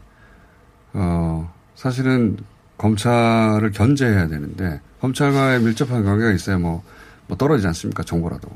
어 0.93 1.56
사실은 1.77 2.37
검찰을 2.77 3.71
견제해야 3.71 4.27
되는데 4.27 4.81
검찰과의 4.99 5.61
밀접한 5.61 6.03
관계가 6.03 6.31
있어야 6.31 6.57
뭐, 6.57 6.83
뭐 7.27 7.37
떨어지지 7.37 7.67
않습니까 7.67 8.03
정보라도 8.03 8.49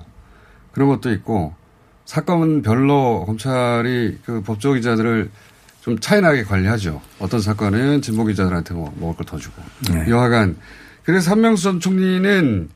그런 0.74 0.90
것도 0.90 1.12
있고 1.12 1.54
사건은 2.06 2.64
별로 2.64 3.24
검찰이 3.26 4.18
그 4.26 4.42
법조 4.42 4.74
기자들을 4.74 5.30
좀 5.82 6.00
차이나게 6.00 6.44
관리하죠. 6.44 7.00
어떤 7.20 7.42
사건은 7.42 8.02
진보 8.02 8.26
기자들한테 8.26 8.74
뭐 8.74 8.94
먹을 9.00 9.16
걸 9.16 9.26
더 9.26 9.38
주고. 9.38 9.62
네. 9.92 10.10
여하간 10.10 10.58
그래서 11.04 11.32
한명수 11.32 11.64
전 11.64 11.80
총리는 11.80 12.70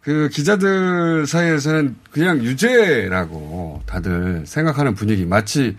그 0.00 0.28
기자들 0.32 1.26
사이에서는 1.26 1.96
그냥 2.12 2.38
유죄라고 2.38 3.82
다들 3.86 4.44
생각하는 4.46 4.94
분위기 4.94 5.26
마치 5.26 5.76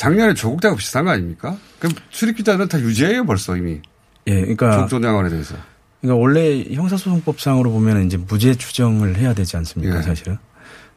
작년에 0.00 0.32
조국 0.32 0.62
대하고 0.62 0.78
비슷한 0.78 1.04
거 1.04 1.10
아닙니까? 1.10 1.58
그럼 1.78 1.94
출입 2.08 2.38
기자들은 2.38 2.68
다 2.68 2.80
유죄예요 2.80 3.26
벌써 3.26 3.54
이미. 3.54 3.82
예, 4.28 4.40
그러니까 4.40 4.86
조국 4.88 5.02
장관에 5.02 5.28
대해서. 5.28 5.54
그러니까 6.00 6.22
원래 6.22 6.64
형사소송법상으로 6.72 7.70
보면 7.70 8.06
이제 8.06 8.16
무죄 8.16 8.54
추정을 8.54 9.18
해야 9.18 9.34
되지 9.34 9.58
않습니까 9.58 9.98
예. 9.98 10.02
사실은. 10.02 10.38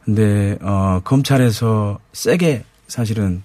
근데 0.06 0.56
어 0.62 1.02
검찰에서 1.04 1.98
세게 2.14 2.64
사실은 2.88 3.42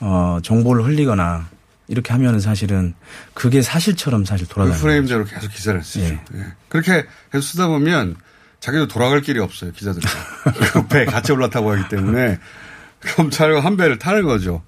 어, 0.00 0.38
정보를 0.42 0.84
흘리거나 0.84 1.48
이렇게 1.88 2.12
하면은 2.12 2.38
사실은 2.38 2.92
그게 3.32 3.62
사실처럼 3.62 4.26
사실 4.26 4.46
돌아가는 4.48 4.76
그 4.76 4.82
프레임대로 4.82 5.24
계속 5.24 5.50
기사를 5.50 5.82
쓰죠. 5.82 6.04
예. 6.04 6.20
예. 6.34 6.46
그렇게 6.68 7.06
계속 7.32 7.46
쓰다 7.46 7.68
보면 7.68 8.16
자기도 8.60 8.86
돌아갈 8.86 9.22
길이 9.22 9.40
없어요. 9.40 9.72
기자들은. 9.72 10.06
그배 10.74 11.06
같이 11.06 11.32
올라타고 11.32 11.72
하기 11.72 11.88
때문에 11.88 12.38
검찰과 13.16 13.60
한 13.60 13.78
배를 13.78 13.98
타는 13.98 14.24
거죠. 14.24 14.62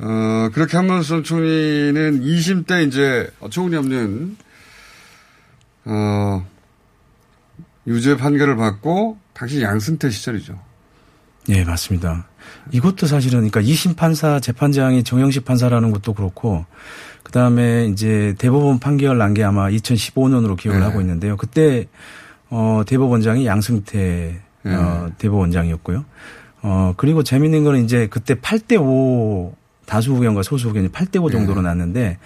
어, 0.00 0.48
그렇게 0.52 0.76
한만수 0.76 1.22
총리는 1.24 2.20
2심 2.22 2.66
때 2.66 2.82
이제 2.84 3.30
어처구니 3.40 3.76
없는 3.76 4.36
어, 5.86 6.46
유죄 7.86 8.16
판결을 8.16 8.56
받고 8.56 9.18
당시 9.32 9.62
양승태 9.62 10.10
시절이죠. 10.10 10.58
예, 11.50 11.64
맞습니다. 11.64 12.26
이것도 12.72 13.06
사실은 13.06 13.48
그러니까 13.48 13.60
2심 13.62 13.96
판사 13.96 14.38
재판장이 14.40 15.02
정영식 15.02 15.44
판사라는 15.44 15.90
것도 15.90 16.12
그렇고 16.12 16.66
그다음에 17.22 17.86
이제 17.86 18.34
대법원 18.38 18.78
판결 18.80 19.18
난 19.18 19.34
게 19.34 19.42
아마 19.44 19.68
2015년으로 19.68 20.56
기억을 20.56 20.80
네. 20.80 20.86
하고 20.86 21.00
있는데요. 21.00 21.36
그때 21.36 21.86
어 22.50 22.82
대법원장이 22.86 23.46
양승태 23.46 24.40
네. 24.62 24.74
어 24.74 25.10
대법원장이었고요. 25.18 26.04
어 26.62 26.94
그리고 26.96 27.22
재밌는 27.22 27.64
거는 27.64 27.84
이제 27.84 28.06
그때 28.10 28.34
8대 28.34 28.78
5 28.80 29.54
다수 29.88 30.12
의견과 30.12 30.42
소수 30.42 30.68
의견이 30.68 30.88
8대 30.88 31.22
5 31.22 31.30
정도로 31.30 31.62
네. 31.62 31.68
났는데 31.68 32.18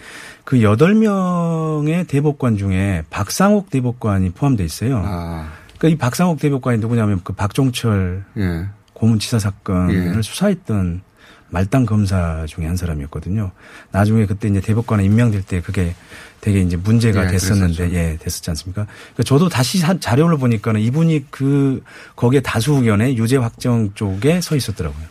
그 0.45 0.57
8명의 0.59 2.07
대법관 2.09 2.57
중에 2.57 3.05
박상옥 3.09 3.71
대법관이 3.71 4.31
포함돼 4.31 4.65
있어요. 4.65 5.01
아. 5.05 5.53
그러니까 5.79 5.89
이 5.89 5.97
박상옥 5.97 6.41
대법관이 6.41 6.79
누구냐면 6.79 7.21
그 7.23 7.33
박종철 7.33 8.25
예. 8.37 8.67
고문치사 8.95 9.39
사건을 9.39 10.17
예. 10.17 10.23
수사했던 10.23 11.03
말단 11.51 11.87
검사 11.87 12.47
중에 12.47 12.67
한 12.67 12.77
사람이었거든요. 12.77 13.53
나중에 13.93 14.27
그때 14.27 14.49
이제 14.49 14.61
대법관에 14.61 15.05
임명될 15.05 15.43
때 15.43 15.61
그게 15.61 15.95
되게 16.41 16.63
이제 16.63 16.77
문제가 16.77 17.27
예, 17.27 17.29
됐었는데, 17.29 17.89
그랬었죠. 17.89 17.97
예, 17.97 18.17
됐었지 18.17 18.51
않습니까? 18.51 18.87
그러니까 18.87 19.23
저도 19.25 19.49
다시 19.49 19.81
자료를 20.01 20.39
보니까는 20.39 20.81
이분이 20.81 21.27
그, 21.31 21.85
거기에 22.17 22.41
다수 22.41 22.73
의견에 22.73 23.15
유죄 23.17 23.37
확정 23.37 23.93
쪽에 23.95 24.41
서 24.41 24.57
있었더라고요. 24.57 25.05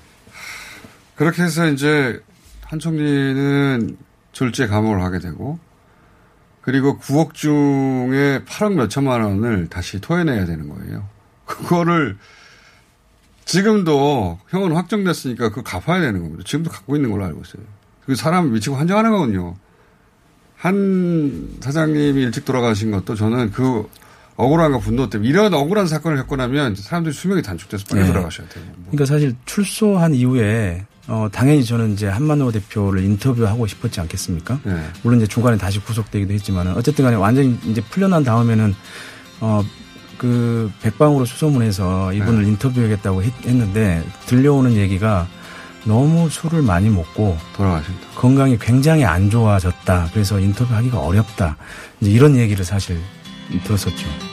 그렇게 1.16 1.44
해서 1.44 1.68
이제 1.68 2.20
한 2.72 2.80
총리는 2.80 3.98
졸지에 4.32 4.68
감옥을 4.68 5.04
하게 5.04 5.20
되고, 5.20 5.60
그리고 6.62 6.98
9억 7.00 7.34
중에 7.34 8.46
8억 8.46 8.76
몇 8.76 8.90
천만 8.90 9.22
원을 9.22 9.68
다시 9.68 10.00
토해내야 10.00 10.46
되는 10.46 10.70
거예요. 10.70 11.06
그거를 11.44 12.18
지금도 13.44 14.40
형은 14.48 14.72
확정됐으니까 14.72 15.50
그거 15.50 15.64
갚아야 15.64 16.00
되는 16.00 16.22
겁니다. 16.22 16.44
지금도 16.46 16.70
갖고 16.70 16.96
있는 16.96 17.12
걸로 17.12 17.26
알고 17.26 17.42
있어요. 17.42 17.64
그 18.06 18.16
사람 18.16 18.54
미치고 18.54 18.78
환장하는 18.78 19.12
거거든요. 19.12 19.58
한 20.56 21.58
사장님이 21.60 22.22
일찍 22.22 22.46
돌아가신 22.46 22.92
것도 22.92 23.16
저는 23.16 23.52
그 23.52 23.90
억울함과 24.38 24.80
분노 24.80 25.10
때문에 25.10 25.30
이런 25.30 25.54
억울한 25.54 25.88
사건을 25.88 26.16
겪고 26.20 26.38
나면 26.38 26.76
사람들이 26.76 27.14
수명이 27.14 27.42
단축돼서 27.42 27.84
빨리 27.90 28.04
네. 28.04 28.08
돌아가셔야 28.08 28.48
돼요. 28.48 28.64
뭐. 28.78 28.92
그러니까 28.92 29.06
사실 29.06 29.36
출소한 29.44 30.14
이후에 30.14 30.86
어, 31.08 31.28
당연히 31.32 31.64
저는 31.64 31.94
이제 31.94 32.08
한만호 32.08 32.52
대표를 32.52 33.04
인터뷰하고 33.04 33.68
싶었지 33.68 34.00
않겠습니까? 34.00 34.60
네. 34.64 34.84
물론 35.04 35.20
이제 35.20 35.28
중간에 35.28 35.58
다시 35.58 35.80
구속되기도 35.80 36.34
했지만은 36.34 36.76
어쨌든 36.76 37.06
간에 37.06 37.16
완전히 37.16 37.58
이제 37.66 37.82
풀려난 37.82 38.24
다음에는 38.24 38.76
어, 39.42 39.64
그 40.18 40.72
백방으로 40.82 41.26
수소문해서 41.26 42.14
이분을 42.14 42.44
네. 42.44 42.50
인터뷰하겠다고 42.50 43.24
했, 43.24 43.34
는데 43.44 44.04
들려오는 44.28 44.74
얘기가 44.74 45.28
너무 45.84 46.30
술을 46.30 46.62
많이 46.62 46.90
먹고 46.90 47.38
돌아가신다. 47.56 48.08
건강이 48.16 48.60
굉장히 48.60 49.04
안 49.04 49.32
좋아졌다. 49.32 50.10
그래서 50.14 50.40
인터뷰하기가 50.40 51.00
어렵다. 51.00 51.58
이제 52.00 52.12
이런 52.12 52.38
얘기를 52.38 52.64
사실 52.64 53.00
들었었죠. 53.64 54.31